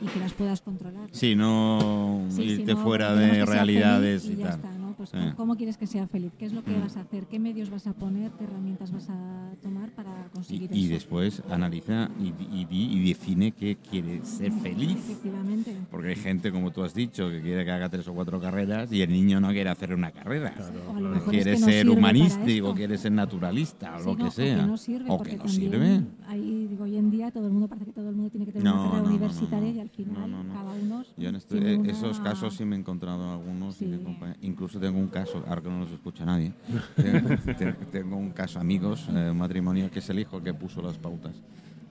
y 0.00 0.06
que 0.06 0.18
las 0.18 0.32
puedas 0.32 0.60
controlar. 0.60 1.08
Sí, 1.12 1.34
no 1.34 2.24
Sí, 2.28 2.42
irte 2.42 2.74
no, 2.74 2.82
fuera 2.82 3.14
de 3.14 3.44
realidades 3.44 4.24
y 4.26 4.36
ya 4.36 4.56
tal. 4.56 4.79
Pues 5.00 5.08
Sí. 5.08 5.16
¿cómo- 5.16 5.36
¿cómo 5.36 5.56
quieres 5.56 5.78
que 5.78 5.86
sea 5.86 6.06
feliz? 6.08 6.30
¿Qué 6.38 6.44
es 6.44 6.52
lo 6.52 6.62
que 6.62 6.72
Mm. 6.76 6.82
vas 6.82 6.94
a 6.98 7.00
hacer? 7.00 7.24
¿Qué 7.24 7.38
medios 7.38 7.70
vas 7.70 7.86
a 7.86 7.94
poner? 7.94 8.32
¿Qué 8.32 8.44
herramientas 8.44 8.92
vas 8.92 9.08
a 9.08 9.50
tomar 9.62 9.88
para 9.92 10.26
Y, 10.26 10.34
conseguir 10.34 10.70
y 10.74 10.84
eso? 10.84 10.92
después 10.92 11.42
analiza 11.48 12.10
y, 12.20 12.26
y, 12.54 12.66
y 12.70 13.08
define 13.08 13.52
qué 13.52 13.76
quiere 13.76 14.22
ser 14.26 14.52
feliz. 14.52 14.98
Efectivamente. 14.98 15.74
Porque 15.90 16.08
hay 16.08 16.16
gente, 16.16 16.52
como 16.52 16.70
tú 16.70 16.82
has 16.82 16.92
dicho, 16.92 17.30
que 17.30 17.40
quiere 17.40 17.64
que 17.64 17.70
haga 17.70 17.88
tres 17.88 18.06
o 18.08 18.12
cuatro 18.12 18.38
carreras 18.42 18.92
y 18.92 19.00
el 19.00 19.10
niño 19.10 19.40
no 19.40 19.48
quiere 19.52 19.70
hacer 19.70 19.94
una 19.94 20.10
carrera. 20.10 20.52
O 20.92 20.96
a 20.96 21.00
lo 21.00 21.08
mejor 21.08 21.34
es 21.34 21.44
Quiere 21.44 21.54
que 21.54 21.60
no 21.60 21.66
ser 21.66 21.88
humanístico, 21.88 22.74
quiere 22.74 22.98
ser 22.98 23.12
naturalista, 23.12 23.96
o 23.96 24.00
Sí, 24.00 24.04
lo 24.04 24.16
que 24.18 24.22
no, 24.24 24.30
sea. 24.30 24.56
O 24.56 24.60
que 24.60 24.66
no 24.66 24.76
sirve. 24.76 25.06
O 25.08 25.22
que 25.22 25.36
no 25.38 25.48
sirve. 25.48 26.00
Ahí, 26.28 26.66
digo, 26.68 26.84
hoy 26.84 26.98
en 26.98 27.10
día 27.10 27.30
todo 27.30 27.46
el 27.46 27.52
mundo 27.54 27.68
parece 27.68 27.86
que 27.86 27.92
todo 27.92 28.10
el 28.10 28.16
mundo 28.16 28.28
tiene 28.30 28.44
que 28.44 28.52
tener 28.52 28.66
No, 28.66 28.82
una 28.82 28.90
carrera 28.90 29.08
universitaria 29.08 29.60
no, 29.68 29.72
no. 29.72 29.76
y 29.78 29.80
al 29.80 29.88
final 29.88 30.14
No, 30.14 30.26
no, 30.28 30.44
no. 30.44 30.52
cada 30.54 30.74
uno. 30.74 31.04
Yo 31.16 31.28
en 31.30 31.36
este- 31.36 31.56
eh, 31.72 31.76
una- 31.78 31.90
esos 31.90 32.20
casos 32.20 32.54
sí 32.54 32.66
me 32.66 32.76
he 32.76 32.78
encontrado 32.78 33.30
algunos. 33.32 33.70
y 33.80 33.84
Sí. 33.84 33.86
de 33.86 34.00
incluso 34.42 34.78
tengo 34.80 34.89
un 34.98 35.08
caso, 35.08 35.42
ahora 35.48 35.60
que 35.62 35.68
no 35.68 35.80
los 35.80 35.90
escucha 35.92 36.24
nadie, 36.24 36.52
tengo, 36.96 37.28
te- 37.56 37.72
tengo 37.92 38.16
un 38.16 38.30
caso, 38.30 38.58
amigos, 38.58 39.06
eh, 39.10 39.28
un 39.30 39.38
matrimonio 39.38 39.90
que 39.90 39.98
es 40.00 40.08
el 40.10 40.18
hijo 40.18 40.42
que 40.42 40.52
puso 40.54 40.82
las 40.82 40.96
pautas. 40.96 41.32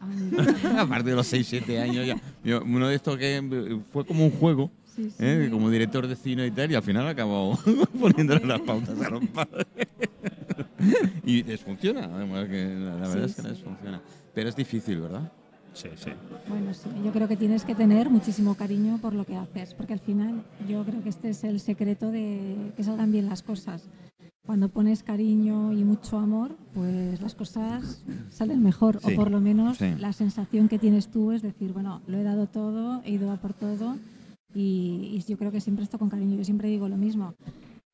Ay, 0.01 0.31
A 0.77 0.85
partir 0.85 1.07
de 1.11 1.15
los 1.15 1.27
6, 1.27 1.45
7 1.47 1.79
años 1.79 2.05
ya. 2.05 2.15
Yo, 2.43 2.61
uno 2.63 2.87
de 2.87 2.95
estos 2.95 3.17
que 3.17 3.37
eh, 3.37 3.79
fue 3.91 4.05
como 4.05 4.25
un 4.25 4.31
juego, 4.31 4.71
sí, 4.95 5.09
sí. 5.09 5.15
¿eh? 5.19 5.47
como 5.51 5.69
director 5.69 6.07
de 6.07 6.15
cine 6.15 6.47
y 6.47 6.51
tal, 6.51 6.71
y 6.71 6.75
al 6.75 6.83
final 6.83 7.07
acabó 7.07 7.57
poniéndole 7.99 8.45
las 8.45 8.61
pautas 8.61 8.99
a 9.01 9.09
los 9.09 9.25
padres. 9.27 9.65
y 11.25 11.43
les 11.43 11.59
funciona, 11.61 12.05
además, 12.05 12.47
que 12.47 12.65
la, 12.65 12.95
la 12.95 13.07
verdad 13.07 13.25
Sí, 13.25 13.29
es 13.31 13.35
que 13.35 13.41
sí. 13.41 13.47
les 13.49 13.59
funciona. 13.59 14.01
Pero 14.33 14.49
es 14.49 14.55
difícil, 14.55 15.01
¿verdad? 15.01 15.31
Sí, 15.73 15.87
sí. 15.95 16.11
Bueno, 16.47 16.73
sí, 16.73 16.89
yo 17.05 17.11
creo 17.11 17.27
que 17.27 17.37
tienes 17.37 17.63
que 17.63 17.75
tener 17.75 18.09
muchísimo 18.09 18.55
cariño 18.55 18.97
por 19.01 19.13
lo 19.13 19.25
que 19.25 19.35
haces, 19.35 19.73
porque 19.73 19.93
al 19.93 19.99
final 19.99 20.43
yo 20.67 20.83
creo 20.83 21.01
que 21.03 21.09
este 21.09 21.29
es 21.29 21.43
el 21.43 21.59
secreto 21.59 22.11
de 22.11 22.73
que 22.75 22.83
salgan 22.83 23.11
bien 23.11 23.27
las 23.27 23.43
cosas. 23.43 23.87
Cuando 24.45 24.69
pones 24.69 25.03
cariño 25.03 25.71
y 25.73 25.83
mucho 25.83 26.17
amor, 26.17 26.55
pues 26.73 27.21
las 27.21 27.35
cosas 27.35 28.03
salen 28.29 28.63
mejor, 28.63 28.99
Sí, 28.99 29.13
o 29.13 29.15
por 29.15 29.29
lo 29.29 29.39
menos 29.39 29.77
sí. 29.77 29.93
la 29.99 30.11
sensación 30.11 30.67
que 30.67 30.79
tienes 30.79 31.09
tú 31.09 31.31
es 31.31 31.43
decir, 31.43 31.71
bueno, 31.71 32.01
lo 32.07 32.17
he 32.17 32.23
dado 32.23 32.47
todo, 32.47 33.01
he 33.05 33.11
ido 33.11 33.31
a 33.31 33.37
por 33.37 33.53
todo, 33.53 33.95
y, 34.55 35.11
y 35.13 35.23
yo 35.29 35.37
creo 35.37 35.51
que 35.51 35.61
siempre 35.61 35.83
esto 35.83 35.99
con 35.99 36.09
cariño. 36.09 36.35
Yo 36.35 36.43
siempre 36.43 36.67
digo 36.67 36.89
lo 36.89 36.97
mismo, 36.97 37.35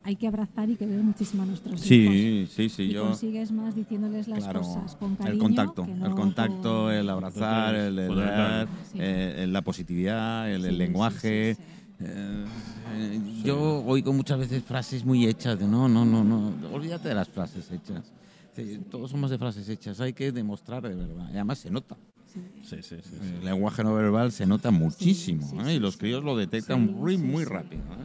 hay 0.06 0.16
que 0.16 0.28
abrazar 0.28 0.70
y 0.70 0.76
querer 0.76 1.02
muchísimo 1.02 1.42
a 1.42 1.46
nuestros 1.48 1.74
hijos. 1.92 2.14
Sí, 2.14 2.48
sí, 2.52 2.70
sí. 2.70 2.84
y 2.84 2.94
Yo, 2.94 3.08
consigues 3.08 3.52
más 3.52 3.74
diciéndoles 3.76 4.28
las 4.28 4.44
claro, 4.44 4.62
cosas 4.62 4.96
con 4.98 5.16
cariño. 5.16 5.34
el 5.34 5.40
contacto, 5.40 5.86
que 5.86 5.96
no 5.96 6.06
el 6.06 6.14
contacto, 6.14 6.84
con- 6.86 6.94
el 6.94 7.10
abrazar, 7.10 7.74
el, 7.76 7.98
el 7.98 8.16
dar, 8.16 8.68
Sí. 8.92 9.00
eh, 9.02 9.48
la 9.50 9.64
positividad, 9.64 10.52
el, 10.52 10.62
Sí, 10.62 10.70
sí, 10.70 10.76
lenguaje. 10.76 11.56
sí, 11.56 11.62
sí. 11.64 12.06
Eh, 12.06 12.46
eh, 12.94 13.22
yo 13.44 13.84
oigo 13.84 14.14
muchas 14.14 14.38
veces 14.38 14.64
frases 14.64 15.04
muy 15.04 15.26
hechas 15.26 15.58
de 15.58 15.66
no, 15.66 15.88
no, 15.90 16.06
no, 16.06 16.24
no, 16.24 16.54
olvídate 16.72 17.10
de 17.10 17.16
las 17.16 17.28
frases 17.28 17.72
hechas. 17.72 18.12
Sí, 18.56 18.80
Todos 18.92 19.10
somos 19.10 19.32
de 19.32 19.38
frases 19.40 19.68
hechas, 19.70 20.00
hay 20.02 20.14
que 20.14 20.32
demostrar 20.32 20.84
de 20.88 20.94
verdad. 20.94 21.28
Y 21.30 21.34
además 21.34 21.58
se 21.58 21.72
nota. 21.72 21.98
Sí. 22.32 22.42
Sí, 22.64 22.78
sí, 22.84 22.96
sí. 23.02 23.16
El 23.40 23.46
lenguaje 23.46 23.84
no 23.84 23.96
verbal 23.96 24.32
se 24.32 24.46
nota 24.46 24.70
muchísimo 24.72 25.48
sí, 25.50 25.56
¿eh? 25.58 25.64
sí, 25.66 25.72
y 25.72 25.80
los 25.80 25.94
sí. 25.94 26.00
críos 26.02 26.24
lo 26.24 26.36
detectan 26.38 26.86
Sí, 26.86 26.94
muy, 26.94 27.18
sí, 27.18 27.24
muy 27.24 27.44
sí. 27.44 27.50
rápido. 27.50 27.82
¿eh? 27.82 28.05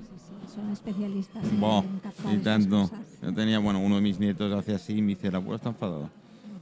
Son 0.55 0.71
especialistas 0.73 1.45
en 1.45 1.61
Buah, 1.61 1.83
captar 2.03 2.35
y 2.35 2.39
tanto. 2.39 2.81
cosas. 2.83 2.99
Yo 3.23 3.33
tenía, 3.35 3.59
bueno, 3.61 3.79
uno 3.81 3.97
de 3.97 4.03
mis 4.03 4.19
nietos 4.19 4.53
hacía 4.53 4.77
así 4.77 4.95
y 4.95 5.03
me 5.03 5.09
dice, 5.09 5.31
la 5.31 5.39
abuela 5.39 5.57
está 5.57 5.69
enfadada. 5.71 6.11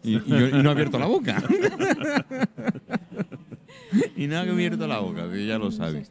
Y, 0.02 0.16
y 0.16 0.22
yo- 0.28 0.48
y 0.48 0.62
no 0.62 0.68
ha 0.68 0.72
abierto 0.72 0.98
la 0.98 1.06
boca. 1.06 1.42
y 4.16 4.26
no 4.26 4.36
ha 4.36 4.40
abierto 4.40 4.86
la 4.86 4.98
boca, 5.00 5.30
que 5.30 5.46
ya 5.46 5.58
lo 5.58 5.70
sabe. 5.72 6.06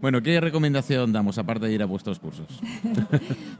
Bueno, 0.00 0.22
¿qué 0.22 0.40
recomendación 0.40 1.12
damos 1.12 1.36
aparte 1.38 1.66
de 1.66 1.74
ir 1.74 1.82
a 1.82 1.86
vuestros 1.86 2.18
cursos? 2.18 2.46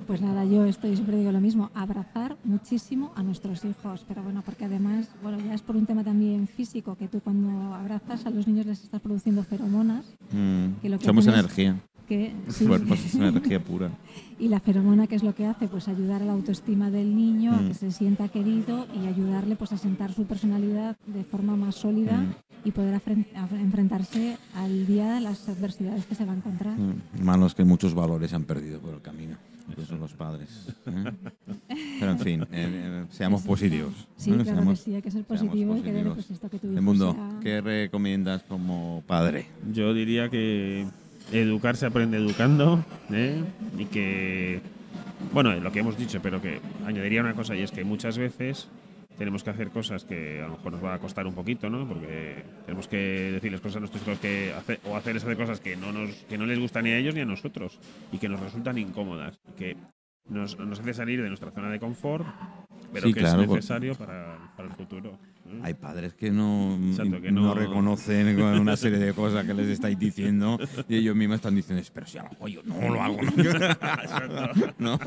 Pues 0.07 0.21
nada, 0.23 0.45
yo 0.45 0.65
estoy 0.65 0.95
siempre 0.97 1.17
digo 1.19 1.31
lo 1.31 1.41
mismo, 1.41 1.71
abrazar 1.73 2.37
muchísimo 2.43 3.13
a 3.15 3.23
nuestros 3.23 3.65
hijos, 3.65 4.05
pero 4.09 4.25
bueno, 4.25 4.43
porque 4.45 4.65
además, 4.65 5.09
bueno, 5.23 5.39
ya 5.39 5.55
es 5.55 5.63
por 5.63 5.77
un 5.77 5.87
tema 5.87 6.03
también 6.03 6.49
físico, 6.49 6.97
que 6.97 7.07
tú 7.07 7.21
cuando 7.21 7.73
abrazas 7.75 8.27
a 8.27 8.31
los 8.31 8.49
niños 8.49 8.67
les 8.67 8.83
estás 8.83 9.01
produciendo 9.01 9.45
feromonas, 9.45 10.05
Mm, 10.33 10.81
Que 10.83 10.89
lo 10.89 10.99
que 10.99 11.05
somos 11.05 11.27
energía. 11.29 11.77
Que 12.11 12.33
sí, 12.49 12.67
cuerpos 12.67 12.99
es 13.05 13.15
energía 13.15 13.61
pura. 13.63 13.89
y 14.37 14.49
la 14.49 14.59
feromona 14.59 15.07
que 15.07 15.15
es 15.15 15.23
lo 15.23 15.33
que 15.33 15.47
hace, 15.47 15.69
pues 15.69 15.87
ayudar 15.87 16.23
a 16.23 16.25
la 16.25 16.33
autoestima 16.33 16.91
del 16.91 17.15
niño, 17.15 17.53
a 17.53 17.59
Mm. 17.63 17.69
que 17.69 17.75
se 17.75 17.93
sienta 17.93 18.29
querido 18.29 18.89
y 19.01 19.07
ayudarle 19.07 19.55
pues 19.55 19.71
a 19.73 19.79
sentar 19.79 20.13
su 20.13 20.25
personalidad 20.25 20.97
de 21.07 21.23
forma 21.23 21.55
más 21.55 21.77
sólida 21.77 22.17
Mm. 22.17 22.35
y 22.65 22.71
poder 22.73 23.01
enfrentarse 23.61 24.37
al 24.57 24.87
día 24.89 25.13
de 25.15 25.21
las 25.21 25.49
adversidades 25.49 26.05
que 26.07 26.17
se 26.17 26.25
va 26.25 26.33
a 26.33 26.37
encontrar. 26.37 26.77
Mm, 26.77 27.23
Malos 27.23 27.55
que 27.55 27.65
muchos 27.65 27.95
valores 27.95 28.31
se 28.31 28.37
han 28.37 28.45
perdido 28.45 28.81
por 28.81 28.93
el 28.95 29.01
camino. 29.03 29.37
Incluso 29.69 29.97
los 29.97 30.13
padres. 30.15 30.67
¿eh? 30.87 31.13
Pero 32.01 32.11
en 32.11 32.19
fin, 32.19 32.43
eh, 32.43 32.47
eh, 32.51 33.05
seamos 33.11 33.43
positivos. 33.43 33.93
Sí, 34.17 34.31
¿eh? 34.31 34.35
claro 34.35 34.45
Seamos- 34.51 34.79
que 34.81 34.85
sí, 34.85 34.95
hay 34.97 35.03
que 35.03 35.11
ser 35.13 35.23
positivo 35.23 35.77
y 35.77 35.81
querer 35.83 36.09
pues, 36.13 36.29
esto 36.29 36.49
que 36.51 36.59
tu 36.59 36.67
El 36.67 36.83
mundo, 36.83 37.13
sea- 37.13 37.39
¿qué 37.41 37.61
recomiendas 37.61 38.43
como 38.43 39.05
padre? 39.07 39.47
Yo 39.73 39.95
diría 39.95 40.29
que 40.29 40.89
educar 41.33 41.77
se 41.77 41.87
aprende 41.87 42.19
educando 42.19 42.85
¿eh? 43.13 43.43
y 43.79 43.85
que, 43.87 44.61
bueno, 45.33 45.55
lo 45.55 45.73
que 45.73 45.81
hemos 45.81 45.97
dicho, 45.97 46.21
pero 46.23 46.41
que 46.41 46.61
añadiría 46.87 47.21
una 47.21 47.35
cosa 47.35 47.55
y 47.55 47.63
es 47.63 47.71
que 47.71 47.85
muchas 47.85 48.19
veces 48.19 48.69
tenemos 49.17 49.45
que 49.45 49.51
hacer 49.51 49.69
cosas 49.69 50.05
que 50.05 50.41
a 50.41 50.47
lo 50.47 50.57
mejor 50.57 50.73
nos 50.73 50.85
va 50.85 50.95
a 50.95 50.99
costar 50.99 51.27
un 51.27 51.35
poquito, 51.35 51.69
¿no? 51.69 51.87
Porque 51.87 52.43
tenemos 52.65 52.89
que 52.89 53.33
decirles 53.33 53.61
cosas 53.61 53.77
a 53.77 53.81
nuestros 53.81 54.03
hijos 54.03 54.19
que 54.19 54.53
hacer, 54.55 54.81
o 54.85 54.97
hacerles 54.97 55.23
hacer 55.25 55.37
cosas 55.37 55.61
que 55.61 55.77
no, 55.77 55.93
nos, 55.93 56.11
que 56.25 56.39
no 56.39 56.47
les 56.47 56.59
gustan 56.59 56.85
ni 56.85 56.91
a 56.93 56.99
ellos 56.99 57.15
ni 57.15 57.21
a 57.21 57.27
nosotros 57.27 57.79
y 58.13 58.19
que 58.19 58.29
nos 58.29 58.41
resultan 58.41 58.79
incómodas 58.79 59.39
que 59.59 59.77
nos 60.29 60.57
hace 60.57 60.95
salir 60.95 61.21
de 61.23 61.29
nuestra 61.29 61.51
zona 61.51 61.71
de 61.71 61.81
confort 61.81 62.27
pero 62.93 63.07
Sí, 63.07 63.13
que 63.15 63.21
claro, 63.21 63.41
es 63.43 63.47
por- 63.49 63.57
necesario 63.57 63.95
para, 63.95 64.37
para 64.57 64.69
el 64.69 64.75
futuro. 64.75 65.11
¿eh? 65.49 65.61
Hay 65.63 65.75
padres 65.75 66.15
que 66.15 66.31
no, 66.31 66.79
Exacto, 66.91 67.21
que 67.21 67.33
no... 67.33 67.41
no- 67.43 67.55
reconocen 67.55 68.37
con 68.39 68.59
una 68.61 68.77
serie 68.77 68.99
de 68.99 69.13
cosas 69.13 69.45
que 69.47 69.55
les 69.55 69.69
estáis 69.69 69.99
diciendo 69.99 70.59
y 70.89 70.97
ellos 70.97 71.17
mismos 71.17 71.37
están 71.37 71.55
diciendo, 71.57 71.83
pero 71.93 72.07
si 72.07 72.19
a 72.19 72.23
lo 72.41 72.49
yo 72.49 72.63
no 72.65 72.89
lo 72.95 73.03
hago, 73.03 73.19
¿no? 73.23 73.31
Exacto. 73.43 74.75
¿No? 74.79 74.99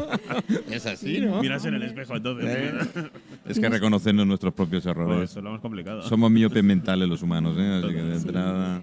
Es 0.69 0.85
así, 0.85 1.21
¿no? 1.21 1.41
Miras 1.41 1.63
en 1.65 1.75
el 1.75 1.83
espejo 1.83 2.15
entonces. 2.15 2.47
Eh. 2.49 3.09
Es 3.45 3.59
que 3.59 3.69
reconocernos 3.69 4.25
nuestros 4.27 4.53
propios 4.53 4.83
Pues 4.83 4.95
errores. 4.95 5.29
eso 5.31 5.39
es 5.39 5.43
lo 5.43 5.51
más 5.51 5.61
complicado. 5.61 6.01
Somos 6.03 6.29
miopes 6.31 6.63
mentales 6.63 7.07
los 7.07 7.21
humanos, 7.21 7.55
¿eh? 7.59 7.81
Así 7.83 7.93
que 7.93 8.01
de 8.01 8.15
entrada... 8.15 8.81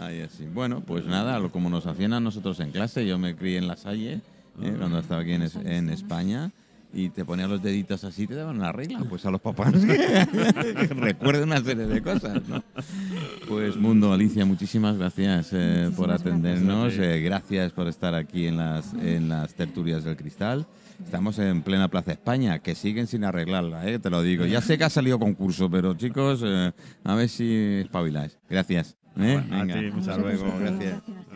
Ay, 0.00 0.20
así. 0.22 0.46
Bueno, 0.46 0.80
pues 0.80 1.04
nada, 1.04 1.38
lo- 1.38 1.52
como 1.52 1.68
nos 1.68 1.86
hacían 1.86 2.14
a 2.14 2.20
nosotros 2.20 2.58
en 2.60 2.70
clase, 2.70 3.06
yo 3.06 3.18
me 3.18 3.36
crié 3.36 3.58
en 3.58 3.68
la 3.68 3.76
Salle, 3.76 4.20
¿eh? 4.62 4.74
cuando 4.78 4.98
estaba 4.98 5.20
aquí 5.20 5.32
en, 5.32 5.42
en 5.66 5.90
España, 5.90 6.50
y 6.92 7.10
te 7.10 7.24
ponían 7.24 7.50
los 7.50 7.62
deditos 7.62 8.04
así, 8.04 8.26
te 8.26 8.34
daban 8.34 8.58
la 8.58 8.72
regla, 8.72 9.00
pues 9.08 9.24
a 9.26 9.30
los 9.30 9.40
papás 9.40 9.72
que 9.72 10.24
recuerden 10.94 11.44
una 11.44 11.62
serie 11.62 11.86
de 11.86 12.02
cosas, 12.02 12.46
¿no? 12.48 12.62
Pues 13.46 13.76
Mundo, 13.76 14.12
Alicia, 14.12 14.44
muchísimas 14.44 14.96
gracias 14.96 15.50
eh, 15.52 15.90
por 15.96 16.08
Muchísimas 16.08 16.20
atendernos, 16.20 16.94
gracias 16.94 17.16
eh, 17.16 17.20
gracias 17.20 17.72
por 17.72 17.88
estar 17.88 18.14
aquí 18.14 18.46
en 18.46 18.56
las, 18.56 18.94
en 18.94 19.28
las 19.28 19.54
tertulias 19.54 20.04
del 20.04 20.16
cristal. 20.16 20.66
Estamos 21.04 21.38
en 21.38 21.62
plena 21.62 21.88
Plaza 21.88 22.12
España, 22.12 22.58
que 22.58 22.74
siguen 22.74 23.06
sin 23.06 23.24
arreglarla, 23.24 23.88
¿eh? 23.88 23.98
te 23.98 24.10
lo 24.10 24.20
digo. 24.20 24.46
Ya 24.46 24.60
sé 24.60 24.76
que 24.76 24.84
ha 24.84 24.90
salido 24.90 25.18
concurso, 25.18 25.70
pero 25.70 25.94
chicos, 25.94 26.42
eh, 26.44 26.72
a 27.04 27.14
ver 27.14 27.28
si 27.28 27.80
espabiláis. 27.84 28.36
Gracias. 28.50 28.96
¿eh? 29.16 29.40
Bueno, 29.48 29.72
a 29.72 29.78
ti, 29.78 29.90
muchas 29.92 30.18
luego, 30.18 30.44
Gracias. 30.44 30.60
gracias. 30.60 31.02
Gracias. 31.06 31.27